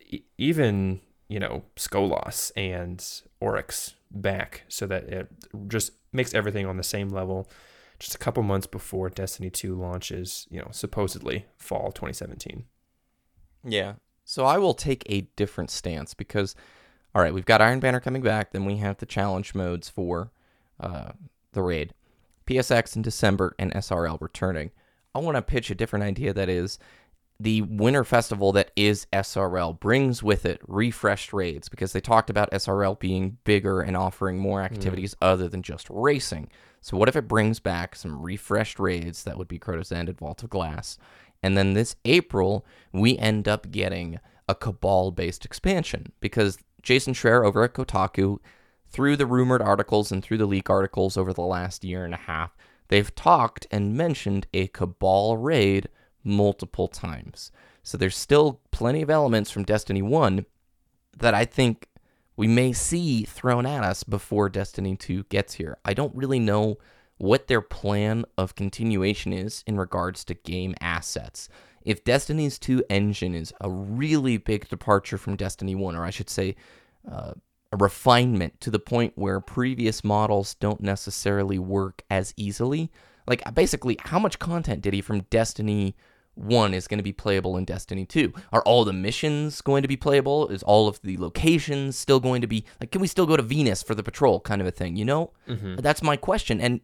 e- 0.00 0.22
even, 0.38 1.00
you 1.28 1.40
know, 1.40 1.64
Skolas 1.76 2.52
and 2.56 3.04
Oryx 3.40 3.94
back 4.10 4.62
so 4.68 4.86
that 4.86 5.04
it 5.04 5.28
just 5.68 5.92
makes 6.12 6.32
everything 6.32 6.66
on 6.66 6.76
the 6.76 6.82
same 6.82 7.08
level 7.08 7.50
just 7.98 8.14
a 8.14 8.18
couple 8.18 8.42
months 8.42 8.66
before 8.66 9.08
Destiny 9.08 9.50
2 9.50 9.74
launches, 9.74 10.46
you 10.50 10.60
know, 10.60 10.68
supposedly 10.70 11.46
fall 11.56 11.90
2017. 11.92 12.64
Yeah. 13.64 13.94
So 14.28 14.44
I 14.44 14.58
will 14.58 14.74
take 14.74 15.04
a 15.06 15.28
different 15.36 15.70
stance 15.70 16.12
because, 16.12 16.56
all 17.14 17.22
right, 17.22 17.32
we've 17.32 17.46
got 17.46 17.62
Iron 17.62 17.78
Banner 17.78 18.00
coming 18.00 18.22
back. 18.22 18.50
Then 18.50 18.64
we 18.64 18.78
have 18.78 18.98
the 18.98 19.06
challenge 19.06 19.54
modes 19.54 19.88
for 19.88 20.32
uh, 20.80 21.12
the 21.52 21.62
raid, 21.62 21.94
PSX 22.44 22.96
in 22.96 23.02
December, 23.02 23.54
and 23.56 23.72
SRL 23.72 24.20
returning. 24.20 24.72
I 25.14 25.20
want 25.20 25.36
to 25.36 25.42
pitch 25.42 25.70
a 25.70 25.76
different 25.76 26.04
idea 26.04 26.32
that 26.34 26.48
is 26.48 26.80
the 27.38 27.62
winter 27.62 28.02
festival 28.02 28.50
that 28.50 28.72
is 28.74 29.06
SRL 29.12 29.78
brings 29.78 30.24
with 30.24 30.44
it 30.44 30.60
refreshed 30.66 31.32
raids 31.32 31.68
because 31.68 31.92
they 31.92 32.00
talked 32.00 32.28
about 32.28 32.50
SRL 32.50 32.98
being 32.98 33.38
bigger 33.44 33.80
and 33.80 33.96
offering 33.96 34.38
more 34.38 34.60
activities 34.60 35.14
other 35.22 35.46
than 35.48 35.62
just 35.62 35.88
racing. 35.88 36.50
So 36.80 36.96
what 36.96 37.08
if 37.08 37.16
it 37.16 37.28
brings 37.28 37.60
back 37.60 37.94
some 37.94 38.20
refreshed 38.20 38.80
raids 38.80 39.22
that 39.24 39.38
would 39.38 39.48
be 39.48 39.58
Crota's 39.58 39.92
End 39.92 40.08
and 40.08 40.18
Vault 40.18 40.42
of 40.42 40.50
Glass? 40.50 40.98
And 41.46 41.56
then 41.56 41.74
this 41.74 41.94
April, 42.04 42.66
we 42.92 43.16
end 43.16 43.46
up 43.46 43.70
getting 43.70 44.18
a 44.48 44.54
Cabal 44.56 45.12
based 45.12 45.44
expansion 45.44 46.12
because 46.18 46.58
Jason 46.82 47.14
Schreier 47.14 47.46
over 47.46 47.62
at 47.62 47.74
Kotaku, 47.74 48.38
through 48.88 49.16
the 49.16 49.26
rumored 49.26 49.62
articles 49.62 50.10
and 50.10 50.24
through 50.24 50.38
the 50.38 50.46
leak 50.46 50.68
articles 50.68 51.16
over 51.16 51.32
the 51.32 51.42
last 51.42 51.84
year 51.84 52.04
and 52.04 52.14
a 52.14 52.18
half, 52.18 52.56
they've 52.88 53.14
talked 53.14 53.66
and 53.70 53.96
mentioned 53.96 54.48
a 54.52 54.66
Cabal 54.66 55.36
raid 55.36 55.88
multiple 56.24 56.88
times. 56.88 57.52
So 57.84 57.96
there's 57.96 58.16
still 58.16 58.60
plenty 58.72 59.02
of 59.02 59.10
elements 59.10 59.52
from 59.52 59.62
Destiny 59.62 60.02
1 60.02 60.46
that 61.16 61.32
I 61.32 61.44
think 61.44 61.88
we 62.36 62.48
may 62.48 62.72
see 62.72 63.24
thrown 63.24 63.66
at 63.66 63.84
us 63.84 64.02
before 64.02 64.48
Destiny 64.48 64.96
2 64.96 65.24
gets 65.24 65.54
here. 65.54 65.78
I 65.84 65.94
don't 65.94 66.14
really 66.14 66.40
know 66.40 66.78
what 67.18 67.46
their 67.46 67.60
plan 67.60 68.24
of 68.36 68.54
continuation 68.54 69.32
is 69.32 69.64
in 69.66 69.76
regards 69.76 70.24
to 70.24 70.34
game 70.34 70.74
assets. 70.80 71.48
If 71.82 72.04
Destiny's 72.04 72.58
2 72.58 72.84
engine 72.90 73.34
is 73.34 73.54
a 73.60 73.70
really 73.70 74.36
big 74.36 74.68
departure 74.68 75.18
from 75.18 75.36
Destiny 75.36 75.74
1, 75.74 75.96
or 75.96 76.04
I 76.04 76.10
should 76.10 76.28
say, 76.28 76.56
uh, 77.10 77.32
a 77.72 77.76
refinement 77.76 78.60
to 78.60 78.70
the 78.70 78.78
point 78.78 79.12
where 79.16 79.40
previous 79.40 80.04
models 80.04 80.54
don't 80.54 80.80
necessarily 80.80 81.58
work 81.58 82.02
as 82.10 82.32
easily. 82.36 82.90
Like, 83.26 83.42
basically, 83.54 83.98
how 84.00 84.18
much 84.18 84.38
content 84.38 84.82
did 84.82 84.94
he 84.94 85.00
from 85.00 85.22
Destiny 85.30 85.96
1 86.34 86.74
is 86.74 86.86
going 86.86 86.98
to 86.98 87.04
be 87.04 87.12
playable 87.12 87.56
in 87.56 87.64
Destiny 87.64 88.04
2? 88.04 88.32
Are 88.52 88.62
all 88.62 88.84
the 88.84 88.92
missions 88.92 89.60
going 89.60 89.82
to 89.82 89.88
be 89.88 89.96
playable? 89.96 90.48
Is 90.48 90.62
all 90.62 90.86
of 90.86 91.00
the 91.02 91.16
locations 91.16 91.96
still 91.96 92.20
going 92.20 92.40
to 92.40 92.46
be 92.46 92.64
like 92.80 92.90
can 92.92 93.00
we 93.00 93.06
still 93.08 93.26
go 93.26 93.36
to 93.36 93.42
Venus 93.42 93.82
for 93.82 93.94
the 93.94 94.02
patrol 94.02 94.40
kind 94.40 94.60
of 94.60 94.66
a 94.66 94.70
thing, 94.70 94.96
you 94.96 95.04
know? 95.04 95.32
Mm-hmm. 95.48 95.76
That's 95.76 96.02
my 96.02 96.16
question 96.16 96.60
and 96.60 96.80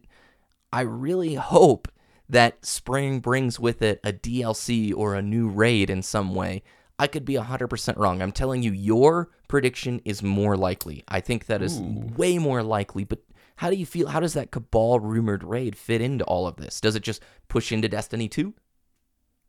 I 0.73 0.81
really 0.81 1.35
hope 1.35 1.87
that 2.27 2.65
spring 2.65 3.19
brings 3.19 3.59
with 3.59 3.83
it 3.83 3.99
a 4.03 4.11
DLC 4.11 4.91
or 4.95 5.13
a 5.13 5.21
new 5.21 5.47
raid 5.47 5.91
in 5.91 6.01
some 6.01 6.33
way. 6.33 6.63
I 6.97 7.05
could 7.05 7.25
be 7.25 7.35
100% 7.35 7.95
wrong. 7.95 8.23
I'm 8.23 8.31
telling 8.31 8.63
you 8.63 8.71
your 8.71 9.29
prediction 9.47 10.01
is 10.03 10.23
more 10.23 10.57
likely. 10.57 11.03
I 11.07 11.19
think 11.19 11.45
that 11.45 11.61
is 11.61 11.79
Ooh. 11.79 12.09
way 12.17 12.39
more 12.39 12.63
likely, 12.63 13.03
but 13.03 13.19
how 13.57 13.69
do 13.69 13.75
you 13.75 13.85
feel? 13.85 14.07
How 14.07 14.19
does 14.19 14.33
that 14.33 14.49
Cabal 14.49 14.99
rumored 14.99 15.43
raid 15.43 15.77
fit 15.77 16.01
into 16.01 16.23
all 16.23 16.47
of 16.47 16.55
this? 16.55 16.81
Does 16.81 16.95
it 16.95 17.03
just 17.03 17.21
push 17.49 17.71
into 17.71 17.87
Destiny 17.87 18.27
2? 18.27 18.51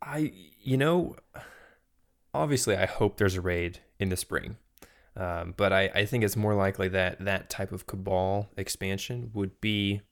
I, 0.02 0.30
you 0.62 0.76
know, 0.76 1.16
obviously, 2.34 2.76
I 2.76 2.84
hope 2.84 3.16
there's 3.16 3.37
a 3.37 3.40
raid 3.40 3.78
in 3.98 4.10
the 4.10 4.16
spring. 4.18 4.58
Um, 5.16 5.54
but 5.56 5.72
I, 5.72 5.90
I 5.94 6.04
think 6.04 6.22
it's 6.22 6.37
more 6.37 6.54
likely 6.54 6.88
that 6.88 7.24
that 7.24 7.48
type 7.48 7.72
of 7.72 7.87
Cabal 7.87 8.50
expansion 8.58 9.30
would 9.32 9.58
be 9.62 10.02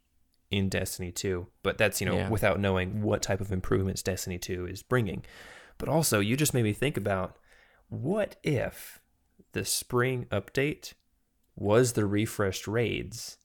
in 0.53 0.69
Destiny 0.69 1.11
2. 1.11 1.47
But 1.63 1.79
that's, 1.79 2.01
you 2.01 2.07
know, 2.07 2.17
Yeah. 2.17 2.29
without 2.29 2.61
knowing 2.61 3.03
what 3.03 3.23
type 3.23 3.41
of 3.41 3.51
improvements 3.51 4.03
Destiny 4.03 4.39
2 4.39 4.67
is 4.67 4.83
bringing. 4.83 5.25
But 5.79 5.89
also, 5.89 6.21
you 6.21 6.37
just 6.37 6.55
made 6.55 6.65
me 6.65 6.73
think 6.73 6.97
about 6.97 7.37
what 7.89 8.37
if 8.43 9.01
the 9.53 9.65
spring 9.65 10.27
update 10.31 10.93
was 11.57 11.93
the 11.93 12.07
refreshed 12.07 12.67
raids 12.67 13.37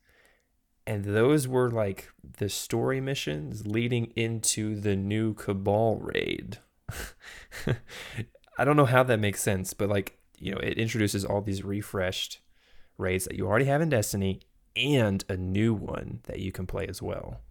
and 0.86 1.04
those 1.04 1.48
were 1.48 1.70
like 1.70 2.10
the 2.38 2.48
story 2.48 3.02
missions 3.02 3.68
leading 3.68 4.06
into 4.16 4.80
the 4.80 4.96
new 4.96 5.34
Cabal 5.34 5.98
raid. 5.98 6.60
I 8.58 8.66
don't 8.66 8.78
know 8.78 8.86
how 8.86 9.04
that 9.04 9.20
makes 9.20 9.42
sense, 9.44 9.74
but 9.74 9.90
like, 9.90 10.18
you 10.40 10.52
know, 10.54 10.60
it 10.60 10.78
introduces 10.78 11.26
all 11.26 11.42
these 11.42 11.64
refreshed 11.64 12.40
raids 12.98 13.26
that 13.26 13.36
you 13.36 13.46
already 13.48 13.66
have 13.66 13.82
in 13.82 13.90
Destiny 13.90 14.40
and 14.78 15.24
a 15.30 15.36
new 15.38 15.74
one 15.74 16.22
that 16.24 16.40
you 16.40 16.52
can 16.52 16.66
play 16.68 16.88
as 16.88 17.02
well. 17.02 17.42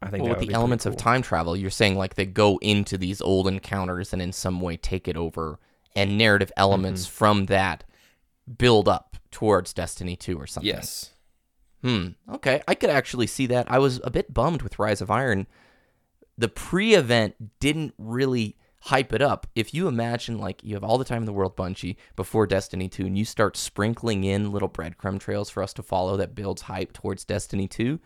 I 0.00 0.10
think 0.10 0.24
Well, 0.24 0.34
with 0.36 0.46
the 0.46 0.54
elements 0.54 0.84
pretty 0.84 0.96
of 0.96 1.02
time 1.02 1.22
travel, 1.22 1.56
you're 1.56 1.70
saying 1.70 1.96
like 1.96 2.14
they 2.14 2.26
go 2.26 2.58
into 2.58 2.96
these 2.96 3.20
old 3.20 3.48
encounters 3.48 4.12
and 4.12 4.22
in 4.22 4.32
some 4.32 4.60
way 4.60 4.76
take 4.76 5.08
it 5.08 5.16
over, 5.16 5.58
and 5.96 6.16
narrative 6.16 6.52
elements 6.56 7.04
Mm-hmm. 7.04 7.14
from 7.14 7.46
that 7.46 7.84
build 8.56 8.88
up 8.88 9.16
towards 9.30 9.72
Destiny 9.72 10.14
2 10.16 10.38
or 10.38 10.46
something. 10.46 10.68
Yes. 10.68 11.10
Hmm. 11.82 12.08
Okay. 12.32 12.62
I 12.68 12.74
could 12.74 12.90
actually 12.90 13.26
see 13.26 13.46
that. 13.46 13.70
I 13.70 13.78
was 13.78 14.00
a 14.04 14.10
bit 14.10 14.32
bummed 14.32 14.62
with 14.62 14.78
Rise 14.78 15.00
of 15.00 15.10
Iron. 15.10 15.46
The 16.36 16.48
pre 16.48 16.94
event 16.94 17.58
didn't 17.60 17.94
really 17.98 18.56
hype 18.80 19.12
it 19.12 19.22
up. 19.22 19.46
If 19.54 19.74
you 19.74 19.88
imagine, 19.88 20.38
like, 20.38 20.62
you 20.62 20.74
have 20.74 20.84
all 20.84 20.98
the 20.98 21.04
time 21.04 21.22
in 21.22 21.26
the 21.26 21.32
world, 21.32 21.56
Bungie, 21.56 21.96
before 22.16 22.46
Destiny 22.46 22.88
2, 22.88 23.06
and 23.06 23.18
you 23.18 23.24
start 23.24 23.56
sprinkling 23.56 24.24
in 24.24 24.52
little 24.52 24.68
breadcrumb 24.68 25.18
trails 25.18 25.50
for 25.50 25.62
us 25.62 25.72
to 25.74 25.82
follow 25.82 26.16
that 26.16 26.34
builds 26.34 26.62
hype 26.62 26.92
towards 26.92 27.24
Destiny 27.24 27.66
2, 27.68 27.98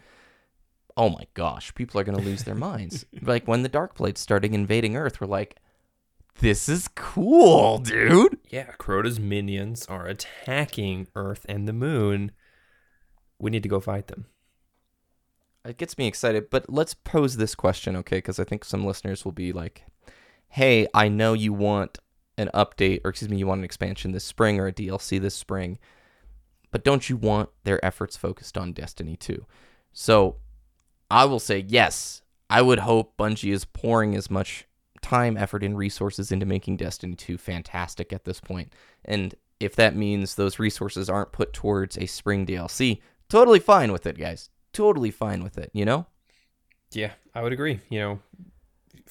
oh 0.97 1.11
my 1.11 1.27
gosh, 1.35 1.75
people 1.75 2.01
are 2.01 2.05
going 2.05 2.19
to 2.19 2.25
lose 2.25 2.45
their 2.45 2.55
minds. 2.57 3.05
Like, 3.21 3.47
when 3.47 3.63
the 3.63 3.69
Dark 3.69 3.97
Blades 3.97 4.21
started 4.21 4.55
invading 4.55 4.97
Earth, 4.97 5.21
we're 5.21 5.27
like, 5.27 5.57
this 6.41 6.69
is 6.69 6.89
cool, 6.95 7.79
dude. 7.79 8.39
Yeah, 8.49 8.73
Crota's 8.79 9.21
minions 9.21 9.85
are 9.87 10.07
attacking 10.07 11.09
Earth 11.15 11.45
and 11.49 11.69
the 11.69 11.75
moon. 11.75 12.33
We 13.39 13.51
need 13.51 13.63
to 13.63 13.69
go 13.69 13.81
fight 13.81 14.07
them. 14.07 14.27
It 15.65 15.77
gets 15.77 15.97
me 15.99 16.07
excited, 16.09 16.51
but 16.51 16.71
let's 16.71 16.95
pose 16.95 17.37
this 17.37 17.55
question, 17.55 17.95
okay? 17.97 18.17
Because 18.19 18.41
I 18.41 18.45
think 18.45 18.65
some 18.65 18.85
listeners 18.85 19.25
will 19.25 19.33
be 19.33 19.53
like, 19.53 19.85
hey, 20.53 20.87
I 20.93 21.09
know 21.09 21.33
you 21.33 21.55
want 21.55 21.99
an 22.37 22.51
update, 22.53 23.01
or 23.05 23.09
excuse 23.11 23.31
me, 23.31 23.38
you 23.38 23.47
want 23.47 23.61
an 23.61 23.65
expansion 23.65 24.12
this 24.12 24.23
spring 24.23 24.61
or 24.61 24.67
a 24.67 24.73
DLC 24.73 25.19
this 25.19 25.35
spring, 25.35 25.79
but 26.71 26.85
don't 26.85 27.09
you 27.09 27.17
want 27.17 27.49
their 27.65 27.83
efforts 27.83 28.19
focused 28.19 28.59
on 28.59 28.75
Destiny 28.75 29.17
2? 29.17 29.47
So 29.93 30.37
I 31.11 31.25
will 31.25 31.38
say, 31.38 31.65
yes, 31.67 32.21
I 32.51 32.61
would 32.61 32.81
hope 32.81 33.17
Bungie 33.17 33.51
is 33.53 33.65
pouring 33.65 34.15
as 34.15 34.31
much 34.31 34.67
time, 35.01 35.38
effort, 35.38 35.65
and 35.65 35.77
resources 35.77 36.31
into 36.31 36.45
making 36.45 36.77
Destiny 36.77 37.15
2 37.15 37.38
fantastic 37.38 38.12
at 38.12 38.27
this 38.27 38.38
point. 38.38 38.75
And 39.07 39.35
if 39.59 39.75
that 39.77 39.97
means 39.97 40.35
those 40.35 40.59
resources 40.59 41.09
aren't 41.09 41.33
put 41.33 41.55
towards 41.55 41.97
a 41.97 42.05
spring 42.05 42.45
DLC, 42.45 43.01
totally 43.31 43.59
fine 43.59 43.91
with 43.91 44.07
it, 44.07 44.19
guys. 44.19 44.51
Totally 44.75 45.11
fine 45.11 45.43
with 45.43 45.57
it, 45.57 45.71
you 45.73 45.87
know? 45.87 46.05
Yeah, 46.91 47.12
I 47.35 47.43
would 47.43 47.55
agree. 47.55 47.81
You 47.88 47.99
know, 48.01 48.19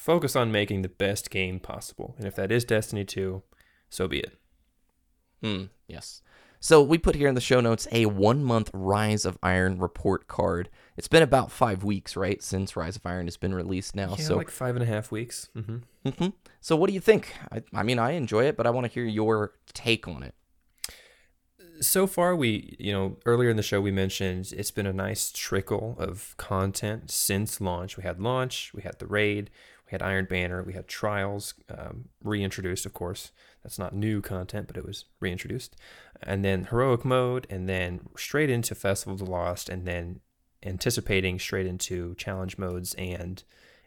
focus 0.02 0.36
on 0.36 0.52
making 0.52 0.82
the 0.82 0.90
best 0.90 1.30
game 1.30 1.60
possible. 1.60 2.16
And 2.18 2.26
if 2.26 2.36
that 2.36 2.52
is 2.52 2.66
Destiny 2.66 3.06
2, 3.06 3.44
so 3.88 4.08
be 4.08 4.20
it. 4.20 4.34
Hmm, 5.44 5.66
yes. 5.88 6.24
So 6.60 6.82
we 6.82 6.98
put 6.98 7.16
here 7.16 7.28
in 7.28 7.36
the 7.36 7.42
show 7.42 7.60
notes 7.60 7.88
a 7.92 8.08
one 8.08 8.44
month 8.44 8.72
Rise 8.74 9.26
of 9.26 9.38
Iron 9.44 9.78
report 9.80 10.28
card. 10.28 10.70
It's 10.98 11.08
been 11.08 11.22
about 11.24 11.52
five 11.52 11.84
weeks, 11.84 12.16
right, 12.16 12.42
since 12.42 12.76
Rise 12.76 12.96
of 12.96 13.06
Iron 13.06 13.28
has 13.28 13.38
been 13.38 13.54
released 13.54 13.96
now. 13.96 14.16
Yeah, 14.18 14.26
so, 14.26 14.38
like 14.38 14.50
five 14.50 14.76
and 14.76 14.84
a 14.84 14.88
half 14.88 15.12
weeks. 15.12 15.50
Mm 15.56 15.66
hmm 15.66 15.78
Mm 16.04 16.16
Mhm. 16.18 16.34
so 16.62 16.76
what 16.76 16.88
do 16.88 16.94
you 16.96 17.00
think? 17.00 17.34
I, 17.52 17.62
I 17.74 17.84
mean, 17.84 18.00
I 18.00 18.12
enjoy 18.12 18.46
it, 18.46 18.58
but 18.58 18.66
I 18.66 18.72
want 18.72 18.86
to 18.88 18.92
hear 18.92 19.06
your 19.06 19.54
take 19.74 20.08
on 20.08 20.24
it. 20.24 20.34
So 21.80 22.06
far, 22.06 22.36
we, 22.36 22.76
you 22.80 22.92
know, 22.92 23.18
earlier 23.26 23.50
in 23.50 23.58
the 23.58 23.64
show, 23.64 23.82
we 23.82 23.92
mentioned 23.92 24.54
it's 24.56 24.70
been 24.72 24.86
a 24.86 24.94
nice 24.94 25.32
trickle 25.32 25.96
of 26.00 26.36
content 26.38 27.10
since 27.10 27.60
launch. 27.60 27.98
We 27.98 28.04
had 28.04 28.20
launch, 28.20 28.72
we 28.74 28.84
had 28.84 29.00
the 29.00 29.08
raid, 29.08 29.50
we 29.92 29.96
had 29.96 30.02
Iron 30.02 30.26
Banner, 30.26 30.64
we 30.64 30.74
had 30.74 30.88
Trials, 30.88 31.54
um, 31.70 32.06
reintroduced, 32.24 32.86
of 32.86 32.94
course. 32.94 33.32
That's 33.62 33.78
not 33.78 33.94
new 33.94 34.22
content, 34.22 34.68
but 34.68 34.78
it 34.78 34.86
was 34.86 35.06
reintroduced. 35.20 35.76
And 36.24 36.46
then 36.46 36.66
Heroic 36.66 37.04
Mode, 37.04 37.46
and 37.50 37.68
then 37.68 38.08
straight 38.18 38.50
into 38.50 38.74
Festival 38.74 39.14
of 39.14 39.20
the 39.20 39.30
Lost, 39.30 39.68
and 39.68 39.86
then 39.86 40.22
anticipating 40.64 41.40
straight 41.40 41.66
into 41.66 42.16
challenge 42.16 42.58
modes 42.58 42.94
and 42.96 43.44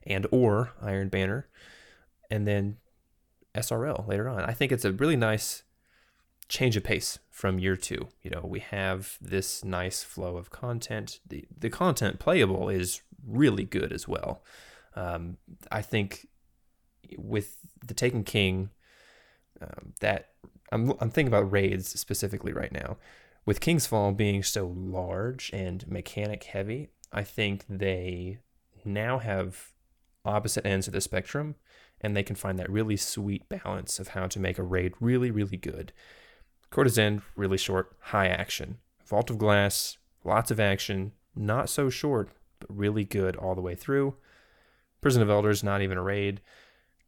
and 0.06 0.26
or 0.30 0.72
Iron 0.82 1.08
Banner, 1.08 1.48
and 2.30 2.46
then 2.46 2.76
SRL 3.54 4.06
later 4.06 4.28
on. 4.28 4.40
I 4.44 4.52
think 4.52 4.72
it's 4.72 4.84
a 4.84 4.92
really 4.92 5.16
nice 5.16 5.62
change 6.48 6.76
of 6.76 6.84
pace 6.84 7.18
from 7.30 7.58
year 7.58 7.76
two. 7.76 8.08
You 8.22 8.30
know, 8.30 8.42
we 8.44 8.60
have 8.60 9.16
this 9.22 9.64
nice 9.64 10.02
flow 10.02 10.36
of 10.36 10.50
content. 10.50 11.20
The 11.26 11.46
the 11.56 11.70
content 11.70 12.18
playable 12.18 12.68
is 12.68 13.00
really 13.26 13.64
good 13.64 13.90
as 13.90 14.06
well. 14.06 14.42
Um, 14.94 15.36
I 15.70 15.82
think 15.82 16.28
with 17.16 17.58
the 17.86 17.94
Taken 17.94 18.24
King, 18.24 18.70
um, 19.60 19.92
that 20.00 20.30
I'm 20.72 20.90
I'm 21.00 21.10
thinking 21.10 21.28
about 21.28 21.50
raids 21.50 21.88
specifically 21.98 22.52
right 22.52 22.72
now. 22.72 22.96
With 23.46 23.60
King's 23.60 23.86
Fall 23.86 24.12
being 24.12 24.42
so 24.42 24.66
large 24.74 25.50
and 25.52 25.86
mechanic 25.86 26.44
heavy, 26.44 26.88
I 27.12 27.22
think 27.22 27.64
they 27.68 28.38
now 28.84 29.18
have 29.18 29.72
opposite 30.24 30.64
ends 30.64 30.86
of 30.86 30.94
the 30.94 31.00
spectrum 31.00 31.56
and 32.00 32.16
they 32.16 32.22
can 32.22 32.36
find 32.36 32.58
that 32.58 32.70
really 32.70 32.96
sweet 32.96 33.48
balance 33.48 33.98
of 33.98 34.08
how 34.08 34.26
to 34.26 34.40
make 34.40 34.58
a 34.58 34.62
raid 34.62 34.92
really, 35.00 35.30
really 35.30 35.56
good. 35.56 35.92
Crota's 36.70 36.98
End, 36.98 37.22
really 37.36 37.56
short, 37.56 37.96
high 38.00 38.28
action. 38.28 38.78
Vault 39.06 39.30
of 39.30 39.38
Glass, 39.38 39.98
lots 40.24 40.50
of 40.50 40.58
action, 40.58 41.12
not 41.36 41.68
so 41.68 41.88
short, 41.88 42.30
but 42.58 42.74
really 42.74 43.04
good 43.04 43.36
all 43.36 43.54
the 43.54 43.60
way 43.60 43.74
through. 43.74 44.16
Prison 45.04 45.20
of 45.20 45.28
Elders, 45.28 45.62
not 45.62 45.82
even 45.82 45.98
a 45.98 46.02
raid. 46.02 46.40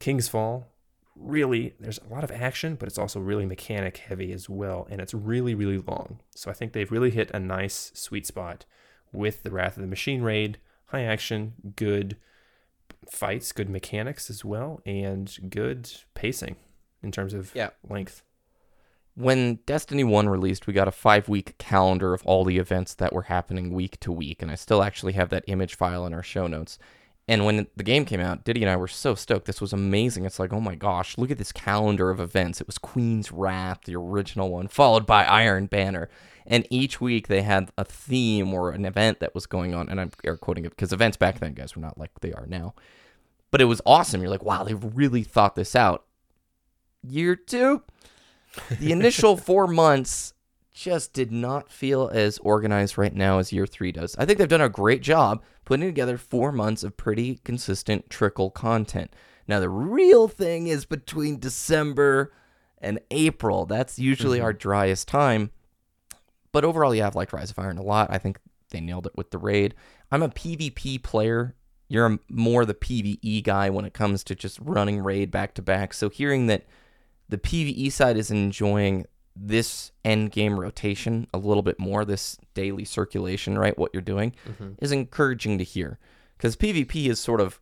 King's 0.01 0.29
Fall, 0.29 0.67
really, 1.15 1.73
there's 1.81 1.99
a 1.99 2.13
lot 2.13 2.25
of 2.25 2.31
action, 2.31 2.75
but 2.75 2.87
it's 2.91 2.99
also 2.99 3.19
really 3.19 3.47
mechanic 3.47 3.97
heavy 3.97 4.33
as 4.35 4.51
well, 4.51 4.87
and 4.91 5.01
it's 5.01 5.15
really, 5.15 5.55
really 5.55 5.79
long. 5.79 6.21
So 6.35 6.51
I 6.51 6.53
think 6.53 6.75
they've 6.75 6.93
really 6.93 7.09
hit 7.09 7.31
a 7.33 7.41
nice 7.41 7.93
sweet 7.95 8.27
spot 8.27 8.67
with 9.15 9.45
the 9.45 9.51
Wrath 9.51 9.79
of 9.79 9.81
the 9.81 9.87
Machine 9.89 10.21
raid. 10.21 10.59
High 10.89 11.05
action, 11.05 11.55
good 11.75 12.19
fights, 13.11 13.51
good 13.53 13.71
mechanics 13.71 14.29
as 14.29 14.45
well, 14.45 14.83
and 14.85 15.35
good 15.49 15.91
pacing 16.13 16.57
in 17.03 17.11
terms 17.11 17.33
of 17.33 17.51
Yeah. 17.55 17.71
length. 17.89 18.23
when 19.15 19.61
Destiny 19.65 20.05
1 20.05 20.29
released, 20.29 20.67
we 20.67 20.75
got 20.75 20.87
a 20.87 20.93
five 20.93 21.27
week 21.31 21.57
calendar 21.57 22.13
of 22.13 22.23
all 22.27 22.45
the 22.45 22.59
events 22.59 22.93
that 22.97 23.15
were 23.15 23.23
happening 23.23 23.73
week 23.73 23.99
to 24.01 24.13
week. 24.13 24.43
And 24.43 24.51
I 24.51 24.55
still 24.57 24.83
actually 24.83 25.15
have 25.15 25.31
that 25.31 25.45
image 25.47 25.75
file 25.75 26.05
in 26.05 26.13
our 26.13 26.23
show 26.23 26.47
notes. 26.47 26.79
And 27.29 27.45
when 27.45 27.67
the 27.75 27.83
game 27.83 28.05
came 28.05 28.21
out, 28.21 28.45
Diddy 28.45 28.63
and 28.63 28.71
I 28.71 28.77
were 28.77 28.87
so 28.87 29.17
stoked. 29.17 29.47
This 29.47 29.61
was 29.61 29.73
amazing. 29.73 30.25
It's 30.25 30.39
like, 30.39 30.53
oh 30.53 30.61
my 30.61 30.77
gosh, 30.77 31.19
look 31.19 31.31
at 31.31 31.39
this 31.39 31.51
calendar 31.51 32.11
of 32.11 32.21
events. 32.21 32.61
It 32.61 32.69
was 32.69 32.79
Queen's 32.79 33.33
Wrath, 33.33 33.81
the 33.85 33.97
original 33.97 34.51
one, 34.51 34.69
followed 34.69 35.07
by 35.07 35.25
Iron 35.25 35.67
Banner. 35.67 36.09
And 36.47 36.65
each 36.71 37.01
week 37.01 37.27
they 37.27 37.43
had 37.43 37.71
a 37.77 37.85
theme 37.85 38.55
or 38.55 38.71
an 38.71 38.85
event 38.85 39.19
that 39.19 39.35
was 39.35 39.47
going 39.47 39.75
on. 39.75 39.89
And 39.89 40.01
I'm 40.01 40.13
air 40.23 40.37
quoting 40.37 40.65
it 40.65 40.71
because 40.71 40.93
events 40.93 41.17
back 41.17 41.41
then, 41.41 41.55
guys, 41.55 41.75
were 41.75 41.83
not 41.83 41.99
like 41.99 42.13
they 42.21 42.33
are 42.33 42.47
now. 42.47 42.75
But 43.51 43.61
it 43.61 43.65
was 43.65 43.83
awesome. 43.85 44.21
You're 44.21 44.31
like, 44.31 44.45
wow, 44.45 44.63
they 44.63 44.75
really 44.75 45.25
thought 45.25 45.57
this 45.57 45.75
out. 45.75 46.05
Year 47.03 47.35
two, 47.35 47.83
the 48.79 48.93
initial 48.93 49.37
four 49.37 49.67
months 49.67 50.33
just 50.77 51.15
did 51.15 51.33
not 51.33 51.73
feel 51.73 52.11
as 52.13 52.37
organized 52.39 52.99
right 52.99 53.15
now 53.15 53.39
as 53.39 53.51
year 53.51 53.67
three 53.67 53.91
does. 53.91 54.15
I 54.19 54.27
think 54.27 54.39
they've 54.39 54.47
done 54.47 54.61
a 54.61 54.69
great 54.69 55.01
job 55.01 55.43
putting 55.65 55.89
together 55.89 56.19
four 56.19 56.53
months 56.53 56.85
of 56.85 56.99
pretty 56.99 57.41
consistent 57.45 58.11
trickle 58.11 58.51
content. 58.51 59.11
Now, 59.49 59.59
the 59.59 59.71
real 59.71 60.29
thing 60.29 60.67
is 60.67 60.85
between 60.85 61.39
December 61.39 62.31
and 62.77 63.01
April. 63.11 63.65
That's 63.65 63.99
usually 63.99 64.39
mm-hmm. 64.39 64.45
our 64.45 64.53
driest 64.53 65.09
time. 65.09 65.51
But 66.53 66.65
overall, 66.65 66.95
yeah, 66.95 67.07
I've 67.07 67.15
liked 67.15 67.33
Rise 67.33 67.51
of 67.51 67.59
Iron 67.59 67.79
a 67.79 67.83
lot. 67.83 68.09
I 68.11 68.19
think 68.19 68.39
they 68.71 68.81
nailed 68.81 69.07
it 69.07 69.17
with 69.17 69.31
the 69.31 69.39
raid. 69.39 69.75
I'm 70.13 70.23
a 70.23 70.29
PvP 70.29 71.03
player. 71.03 71.55
You're 71.89 72.19
more 72.29 72.67
the 72.67 72.75
PvE 72.75 73.43
guy 73.45 73.71
when 73.71 73.87
it 73.87 73.95
comes 73.95 74.23
to 74.25 74.35
just 74.35 74.59
running 74.61 75.01
raid 75.01 75.31
back 75.31 75.55
to 75.55 75.63
back. 75.63 75.95
So 75.95 76.11
hearing 76.11 76.49
that 76.49 76.67
the 77.31 77.39
PvE 77.39 77.91
side 77.91 78.19
is 78.19 78.31
enjoying 78.31 79.07
this 79.39 79.93
end 80.05 80.33
game 80.33 80.59
rotation 80.59 81.27
a 81.35 81.39
little 81.39 81.63
bit 81.63 81.79
more, 81.79 82.05
this 82.05 82.39
daily 82.55 82.85
circulation, 82.85 83.59
right? 83.59 83.77
What 83.79 83.91
you're 83.93 84.01
doing 84.01 84.35
is 84.81 84.93
encouraging 84.93 85.59
to 85.59 85.65
hear 85.65 85.99
because 86.37 86.57
PvP 86.57 87.07
is 87.09 87.21
sort 87.21 87.41
of 87.41 87.61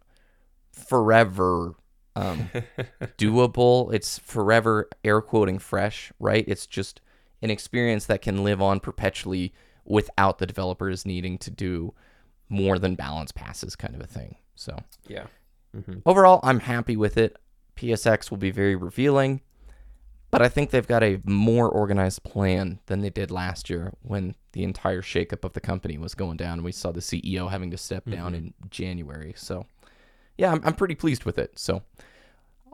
forever 0.73 1.75
um, 2.17 2.51
doable. 3.19 3.93
It's 3.93 4.19
forever 4.19 4.89
air 5.05 5.21
quoting 5.21 5.59
fresh, 5.59 6.13
right? 6.19 6.45
It's 6.47 6.67
just 6.67 7.01
an 7.43 7.51
experience 7.51 8.07
that 8.07 8.23
can 8.23 8.45
live 8.45 8.63
on 8.63 8.81
perpetually 8.81 9.53
without 9.85 10.39
the 10.39 10.47
developers 10.47 11.05
needing 11.05 11.39
to 11.39 11.51
do 11.51 11.93
more 12.49 12.79
than 12.79 12.95
balance 12.95 13.33
passes, 13.33 13.77
kind 13.77 13.95
of 13.95 14.01
a 14.01 14.07
thing. 14.07 14.37
So 14.55 14.79
Yeah. 15.09 15.27
Mm-hmm. 15.77 15.99
overall, 16.07 16.39
I'm 16.45 16.61
happy 16.61 16.97
with 16.97 17.17
it. 17.19 17.37
PSX 17.77 18.31
will 18.31 18.39
be 18.39 18.53
very 18.53 18.77
revealing, 18.77 19.41
but 20.35 20.42
I 20.42 20.49
think 20.49 20.70
they've 20.70 20.85
got 20.85 21.05
a 21.05 21.20
more 21.25 21.68
organized 21.68 22.25
plan 22.25 22.81
than 22.87 23.03
they 23.03 23.11
did 23.11 23.31
last 23.31 23.70
year 23.70 23.92
when 24.03 24.35
the 24.51 24.64
entire 24.64 25.01
shakeup 25.01 25.44
of 25.44 25.53
the 25.53 25.61
company 25.61 25.97
was 25.97 26.16
going 26.16 26.37
down. 26.37 26.55
and 26.55 26.64
We 26.64 26.73
saw 26.73 26.90
the 26.90 26.99
CEO 26.99 27.49
having 27.49 27.70
to 27.70 27.79
step 27.79 28.05
down 28.11 28.33
mm-hmm. 28.33 28.47
in 28.47 28.55
January. 28.68 29.35
So, 29.37 29.66
yeah, 30.37 30.51
I'm, 30.51 30.61
I'm 30.64 30.75
pretty 30.75 30.97
pleased 30.97 31.25
with 31.25 31.38
it. 31.38 31.57
So, 31.57 31.83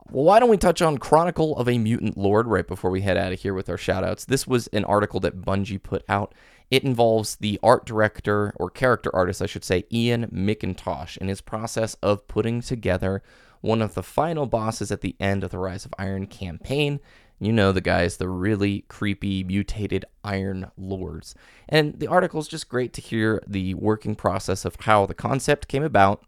well, 0.09 0.25
why 0.25 0.39
don't 0.39 0.49
we 0.49 0.57
touch 0.57 0.81
on 0.81 0.97
Chronicle 0.97 1.55
of 1.55 1.69
a 1.69 1.77
Mutant 1.77 2.17
Lord 2.17 2.47
right 2.47 2.67
before 2.67 2.89
we 2.89 3.01
head 3.01 3.15
out 3.15 3.31
of 3.31 3.39
here 3.39 3.53
with 3.53 3.69
our 3.69 3.77
shoutouts? 3.77 4.25
This 4.25 4.47
was 4.47 4.65
an 4.67 4.83
article 4.85 5.19
that 5.19 5.41
Bungie 5.41 5.81
put 5.81 6.03
out. 6.09 6.33
It 6.71 6.83
involves 6.83 7.35
the 7.35 7.59
art 7.61 7.85
director, 7.85 8.53
or 8.55 8.71
character 8.71 9.13
artist, 9.15 9.39
I 9.39 9.45
should 9.45 9.63
say, 9.63 9.85
Ian 9.93 10.27
McIntosh, 10.27 11.17
and 11.17 11.29
his 11.29 11.41
process 11.41 11.93
of 12.01 12.27
putting 12.27 12.61
together 12.61 13.21
one 13.61 13.81
of 13.81 13.93
the 13.93 14.03
final 14.03 14.47
bosses 14.47 14.91
at 14.91 15.01
the 15.01 15.15
end 15.19 15.43
of 15.43 15.51
the 15.51 15.59
Rise 15.59 15.85
of 15.85 15.93
Iron 15.99 16.25
campaign. 16.25 16.99
You 17.41 17.51
know 17.51 17.71
the 17.71 17.81
guys, 17.81 18.17
the 18.17 18.29
really 18.29 18.85
creepy, 18.87 19.43
mutated 19.43 20.05
Iron 20.23 20.69
Lords. 20.77 21.33
And 21.67 21.99
the 21.99 22.05
article 22.05 22.39
is 22.39 22.47
just 22.47 22.69
great 22.69 22.93
to 22.93 23.01
hear 23.01 23.41
the 23.47 23.73
working 23.73 24.13
process 24.13 24.63
of 24.63 24.75
how 24.81 25.07
the 25.07 25.15
concept 25.15 25.67
came 25.67 25.81
about, 25.81 26.23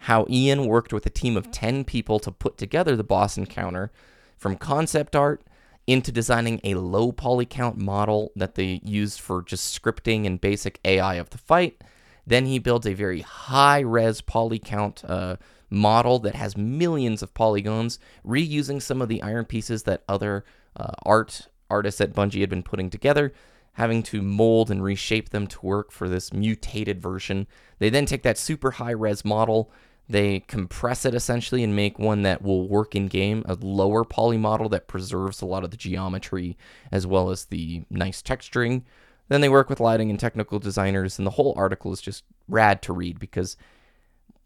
how 0.00 0.26
Ian 0.28 0.66
worked 0.66 0.92
with 0.92 1.06
a 1.06 1.10
team 1.10 1.38
of 1.38 1.50
10 1.50 1.84
people 1.84 2.20
to 2.20 2.30
put 2.30 2.58
together 2.58 2.96
the 2.96 3.02
boss 3.02 3.38
encounter, 3.38 3.90
from 4.36 4.56
concept 4.56 5.16
art 5.16 5.42
into 5.86 6.12
designing 6.12 6.60
a 6.62 6.74
low 6.74 7.12
poly 7.12 7.46
count 7.46 7.78
model 7.78 8.30
that 8.36 8.54
they 8.54 8.82
used 8.84 9.20
for 9.20 9.40
just 9.40 9.82
scripting 9.82 10.26
and 10.26 10.38
basic 10.38 10.80
AI 10.84 11.14
of 11.14 11.30
the 11.30 11.38
fight. 11.38 11.82
Then 12.26 12.44
he 12.44 12.58
builds 12.58 12.86
a 12.86 12.92
very 12.92 13.22
high 13.22 13.80
res 13.80 14.20
poly 14.20 14.58
count 14.58 15.02
uh, 15.06 15.36
model 15.70 16.18
that 16.18 16.34
has 16.34 16.58
millions 16.58 17.22
of 17.22 17.32
polygons, 17.32 17.98
reusing 18.22 18.82
some 18.82 19.00
of 19.00 19.08
the 19.08 19.22
iron 19.22 19.46
pieces 19.46 19.84
that 19.84 20.02
other 20.06 20.44
uh, 20.78 20.92
art 21.04 21.48
artists 21.70 22.00
at 22.00 22.14
Bungie 22.14 22.40
had 22.40 22.50
been 22.50 22.62
putting 22.62 22.90
together, 22.90 23.32
having 23.74 24.02
to 24.04 24.22
mold 24.22 24.70
and 24.70 24.82
reshape 24.82 25.30
them 25.30 25.46
to 25.46 25.66
work 25.66 25.92
for 25.92 26.08
this 26.08 26.32
mutated 26.32 27.00
version. 27.00 27.46
They 27.78 27.90
then 27.90 28.06
take 28.06 28.22
that 28.22 28.38
super 28.38 28.72
high 28.72 28.92
res 28.92 29.24
model, 29.24 29.70
they 30.08 30.40
compress 30.40 31.04
it 31.04 31.14
essentially 31.14 31.62
and 31.62 31.76
make 31.76 31.98
one 31.98 32.22
that 32.22 32.40
will 32.40 32.66
work 32.66 32.94
in 32.94 33.08
game, 33.08 33.42
a 33.46 33.54
lower 33.54 34.04
poly 34.04 34.38
model 34.38 34.68
that 34.70 34.88
preserves 34.88 35.42
a 35.42 35.46
lot 35.46 35.64
of 35.64 35.70
the 35.70 35.76
geometry 35.76 36.56
as 36.90 37.06
well 37.06 37.30
as 37.30 37.46
the 37.46 37.84
nice 37.90 38.22
texturing. 38.22 38.82
Then 39.28 39.42
they 39.42 39.50
work 39.50 39.68
with 39.68 39.80
lighting 39.80 40.08
and 40.08 40.18
technical 40.18 40.58
designers, 40.58 41.18
and 41.18 41.26
the 41.26 41.32
whole 41.32 41.52
article 41.56 41.92
is 41.92 42.00
just 42.00 42.24
rad 42.48 42.80
to 42.82 42.94
read 42.94 43.18
because 43.18 43.58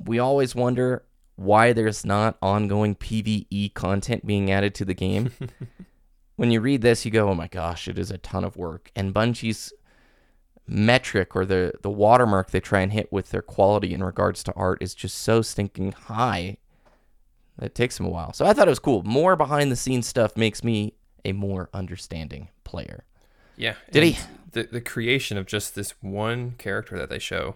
we 0.05 0.19
always 0.19 0.57
wonder 0.57 1.05
why 1.37 1.73
there's 1.73 2.05
not 2.05 2.37
ongoing 2.43 2.97
PvE 2.97 3.73
content 3.75 4.27
being 4.27 4.51
added 4.51 4.75
to 4.75 4.85
the 4.85 4.95
game. 4.95 5.31
when 6.43 6.51
you 6.51 6.61
read 6.61 6.83
this, 6.83 7.05
you 7.05 7.13
go, 7.13 7.29
"Oh 7.29 7.37
my 7.37 7.47
gosh, 7.47 7.87
it 7.87 7.97
is 7.97 8.11
a 8.11 8.19
ton 8.19 8.43
of 8.43 8.57
work." 8.57 8.91
And 8.97 9.15
Bungie's 9.15 9.73
metric 10.67 11.37
or 11.37 11.47
the 11.47 11.73
the 11.83 11.91
watermark 11.91 12.51
they 12.51 12.59
try 12.59 12.81
and 12.81 12.93
hit 12.93 13.13
with 13.13 13.31
their 13.31 13.43
quality 13.43 13.95
in 13.95 14.03
regards 14.03 14.43
to 14.43 14.53
art 14.55 14.83
is 14.83 14.93
just 14.93 15.19
so 15.19 15.41
stinking 15.41 15.93
high. 15.93 16.57
that 17.59 17.67
It 17.67 17.75
takes 17.77 17.97
them 17.97 18.07
a 18.07 18.09
while. 18.09 18.33
So 18.33 18.45
I 18.45 18.55
thought 18.55 18.67
it 18.67 18.73
was 18.73 18.81
cool. 18.81 19.05
More 19.05 19.37
behind 19.37 19.71
the 19.71 19.77
scenes 19.77 20.09
stuff 20.09 20.37
makes 20.37 20.65
me 20.65 20.95
a 21.25 21.31
more 21.31 21.71
understanding 21.73 22.49
player. 22.65 23.05
Yeah. 23.57 23.75
Did 23.93 24.03
he? 24.03 24.19
The 24.51 24.65
the 24.65 24.81
creation 24.81 25.39
of 25.39 25.47
just 25.47 25.77
this 25.77 25.95
one 26.01 26.57
character 26.59 26.99
that 26.99 27.09
they 27.09 27.21
show. 27.21 27.55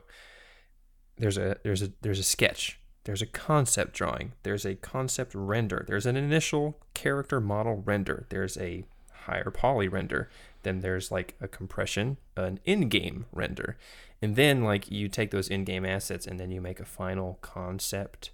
There's 1.17 1.37
a 1.37 1.57
there's 1.65 1.83
a 1.83 1.91
there's 2.03 2.21
a 2.21 2.29
sketch. 2.37 2.79
There's 3.07 3.23
a 3.23 3.27
concept 3.27 3.95
drawing. 3.95 4.33
There's 4.43 4.67
a 4.67 4.75
concept 4.75 5.35
render. 5.35 5.85
There's 5.89 6.05
an 6.07 6.17
initial 6.17 6.79
character 6.93 7.41
model 7.41 7.83
render. 7.85 8.27
There's 8.29 8.59
a 8.59 8.85
higher 9.25 9.51
poly 9.51 9.89
render. 9.89 10.29
Then 10.63 10.81
there's 10.81 11.11
like 11.11 11.35
a 11.41 11.49
compression, 11.49 12.19
an 12.37 12.61
in-game 12.65 13.25
render. 13.33 13.79
And 14.21 14.37
then 14.37 14.63
like 14.63 14.91
you 14.91 15.09
take 15.09 15.31
those 15.31 15.49
in-game 15.49 15.87
assets 15.87 16.27
and 16.27 16.39
then 16.39 16.51
you 16.51 16.61
make 16.61 16.81
a 16.81 16.85
final 16.85 17.39
concept 17.41 18.31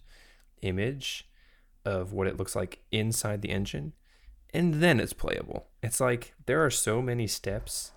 image 0.62 1.28
of 1.84 2.12
what 2.12 2.26
it 2.26 2.36
looks 2.36 2.56
like 2.56 2.80
inside 2.90 3.42
the 3.42 3.50
engine 3.50 3.92
and 4.52 4.74
then 4.74 5.00
it's 5.00 5.12
playable. 5.12 5.66
It's 5.82 6.00
like 6.00 6.34
there 6.46 6.64
are 6.64 6.70
so 6.70 7.00
many 7.00 7.26
steps, 7.26 7.92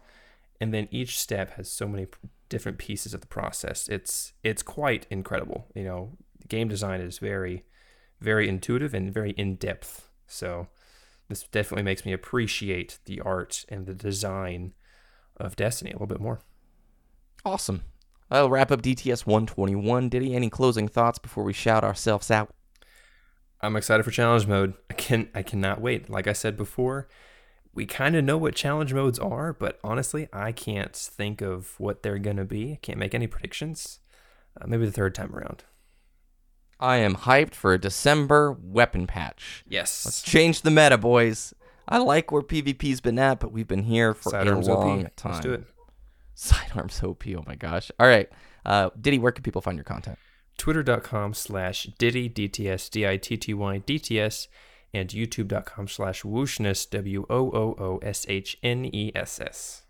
and 0.60 0.74
then 0.74 0.88
each 0.92 1.20
step 1.20 1.52
has 1.58 1.70
so 1.70 1.88
many 1.88 2.08
different 2.50 2.78
pieces 2.78 3.14
of 3.14 3.22
the 3.22 3.28
process. 3.28 3.88
It's 3.90 4.34
it's 4.44 4.64
quite 4.64 5.06
incredible. 5.10 5.68
You 5.76 5.84
know, 5.84 6.18
game 6.48 6.68
design 6.68 7.02
is 7.02 7.20
very, 7.20 7.64
very 8.20 8.48
intuitive 8.48 8.94
and 8.94 9.14
very 9.14 9.32
in 9.32 9.56
depth. 9.56 10.10
So 10.28 10.68
this 11.30 11.44
definitely 11.44 11.84
makes 11.84 12.06
me 12.06 12.14
appreciate 12.14 13.00
the 13.06 13.22
art 13.22 13.66
and 13.70 13.86
the 13.86 13.94
design 13.94 14.74
of 15.38 15.56
Destiny 15.56 15.92
a 15.92 15.96
little 15.96 16.08
bit 16.08 16.22
more. 16.22 16.40
Awesome. 17.44 17.84
I'll 18.32 18.50
wrap 18.50 18.72
up 18.72 18.82
DTS 18.82 19.26
121. 19.26 20.10
Diddy, 20.10 20.36
any 20.36 20.50
closing 20.50 20.88
thoughts 20.88 21.20
before 21.20 21.44
we 21.44 21.54
shout 21.54 21.84
ourselves 21.84 22.32
out? 22.32 22.54
I'm 23.62 23.76
excited 23.76 24.04
for 24.04 24.12
challenge 24.12 24.48
mode. 24.48 24.74
I 24.90 24.94
can 24.94 25.30
I 25.34 25.44
cannot 25.44 25.82
wait. 25.82 26.10
Like 26.10 26.28
I 26.28 26.34
said 26.34 26.58
before, 26.58 27.08
we 27.74 27.86
kind 27.86 28.16
of 28.16 28.24
know 28.24 28.38
what 28.38 28.56
challenge 28.56 28.94
modes 28.94 29.20
are, 29.20 29.54
but 29.54 29.80
honestly, 29.84 30.28
I 30.34 30.52
can't 30.52 30.96
think 30.96 31.42
of 31.42 31.80
what 31.80 32.04
they're 32.04 32.20
gonna 32.20 32.46
be. 32.46 32.74
I 32.74 32.80
can't 32.82 33.00
make 33.00 33.14
any 33.14 33.28
predictions. 33.28 34.00
Uh, 34.60 34.66
maybe 34.68 34.86
the 34.86 34.92
third 34.92 35.14
time 35.14 35.36
around. 35.36 35.64
I 36.80 36.98
am 36.98 37.16
hyped 37.16 37.56
for 37.56 37.74
a 37.74 37.80
December 37.80 38.52
weapon 38.52 39.08
patch. 39.08 39.64
Yes. 39.68 40.06
Let's 40.06 40.22
change 40.22 40.62
the 40.62 40.72
meta, 40.72 40.98
boys. 40.98 41.54
I 41.88 42.00
like 42.00 42.32
where 42.32 42.42
PvP's 42.42 43.00
been 43.02 43.20
at, 43.20 43.40
but 43.40 43.52
we've 43.52 43.68
been 43.68 43.84
here 43.84 44.14
for 44.14 44.32
Sidearms 44.32 44.68
a 44.68 44.72
OP. 44.72 44.80
long 44.80 45.08
time. 45.16 45.32
Let's 45.34 45.46
do 45.46 45.54
it. 45.54 45.64
Sidearms 46.34 47.02
OP. 47.04 47.24
Oh 47.28 47.44
my 47.48 47.56
gosh. 47.56 47.92
All 48.00 48.08
right. 48.08 48.30
Uh, 48.66 48.90
Diddy, 49.00 49.20
where 49.20 49.32
can 49.32 49.44
people 49.44 49.62
find 49.62 49.78
your 49.78 49.84
content? 49.84 50.18
Twitter.com 50.58 51.34
slash 51.34 51.84
Diddy 51.98 52.30
DTS 52.30 52.90
D 52.90 53.08
I 53.08 53.18
T 53.18 53.38
T 53.38 53.54
Y 53.54 53.80
DTS 53.86 54.48
and 54.94 55.10
YouTube.com 55.10 55.88
slash 55.88 56.24
Wooshness 56.24 56.90
W 56.90 57.26
O 57.30 57.52
O 57.52 57.76
O 57.78 58.00
S 58.02 58.26
H 58.28 58.58
N 58.64 58.86
E 58.86 59.12
S 59.16 59.40
S. 59.40 59.84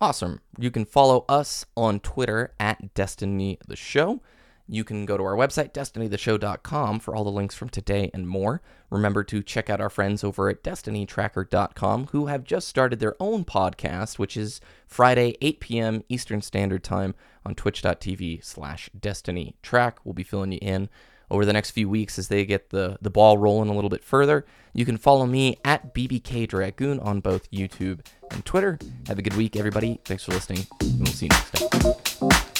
Awesome. 0.00 0.40
You 0.58 0.70
can 0.70 0.84
follow 0.84 1.24
us 1.28 1.64
on 1.76 2.00
Twitter 2.00 2.54
at 2.60 2.94
Destiny 2.94 3.58
the 3.66 3.76
Show. 3.76 4.22
You 4.68 4.84
can 4.84 5.06
go 5.06 5.16
to 5.16 5.22
our 5.22 5.36
website, 5.36 5.72
destinytheshow.com, 5.72 7.00
for 7.00 7.14
all 7.14 7.24
the 7.24 7.30
links 7.30 7.54
from 7.54 7.68
today 7.68 8.10
and 8.12 8.28
more. 8.28 8.60
Remember 8.90 9.22
to 9.24 9.42
check 9.42 9.70
out 9.70 9.80
our 9.80 9.90
friends 9.90 10.24
over 10.24 10.48
at 10.48 10.64
destinytracker.com 10.64 12.08
who 12.08 12.26
have 12.26 12.44
just 12.44 12.68
started 12.68 12.98
their 12.98 13.14
own 13.20 13.44
podcast, 13.44 14.18
which 14.18 14.36
is 14.36 14.60
Friday, 14.86 15.36
8 15.40 15.60
p.m. 15.60 16.04
Eastern 16.08 16.42
Standard 16.42 16.82
Time 16.82 17.14
on 17.44 17.54
twitch.tv 17.54 18.44
slash 18.44 18.90
destinytrack. 18.98 19.94
We'll 20.04 20.14
be 20.14 20.24
filling 20.24 20.52
you 20.52 20.58
in 20.60 20.88
over 21.30 21.44
the 21.44 21.52
next 21.52 21.72
few 21.72 21.88
weeks 21.88 22.18
as 22.18 22.28
they 22.28 22.44
get 22.44 22.70
the, 22.70 22.98
the 23.00 23.10
ball 23.10 23.38
rolling 23.38 23.68
a 23.68 23.74
little 23.74 23.90
bit 23.90 24.04
further. 24.04 24.46
You 24.72 24.84
can 24.84 24.96
follow 24.96 25.26
me 25.26 25.58
at 25.64 25.94
BBK 25.94 26.48
Dragoon 26.48 27.00
on 27.00 27.20
both 27.20 27.50
YouTube 27.50 28.00
and 28.30 28.44
Twitter. 28.44 28.78
Have 29.08 29.18
a 29.18 29.22
good 29.22 29.36
week, 29.36 29.56
everybody. 29.56 30.00
Thanks 30.04 30.24
for 30.24 30.32
listening, 30.32 30.66
and 30.80 30.98
we'll 30.98 31.06
see 31.06 31.26
you 31.26 31.30
next 31.30 31.70
time. 31.70 32.55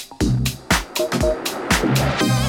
Thank 1.78 2.22
you. 2.22 2.45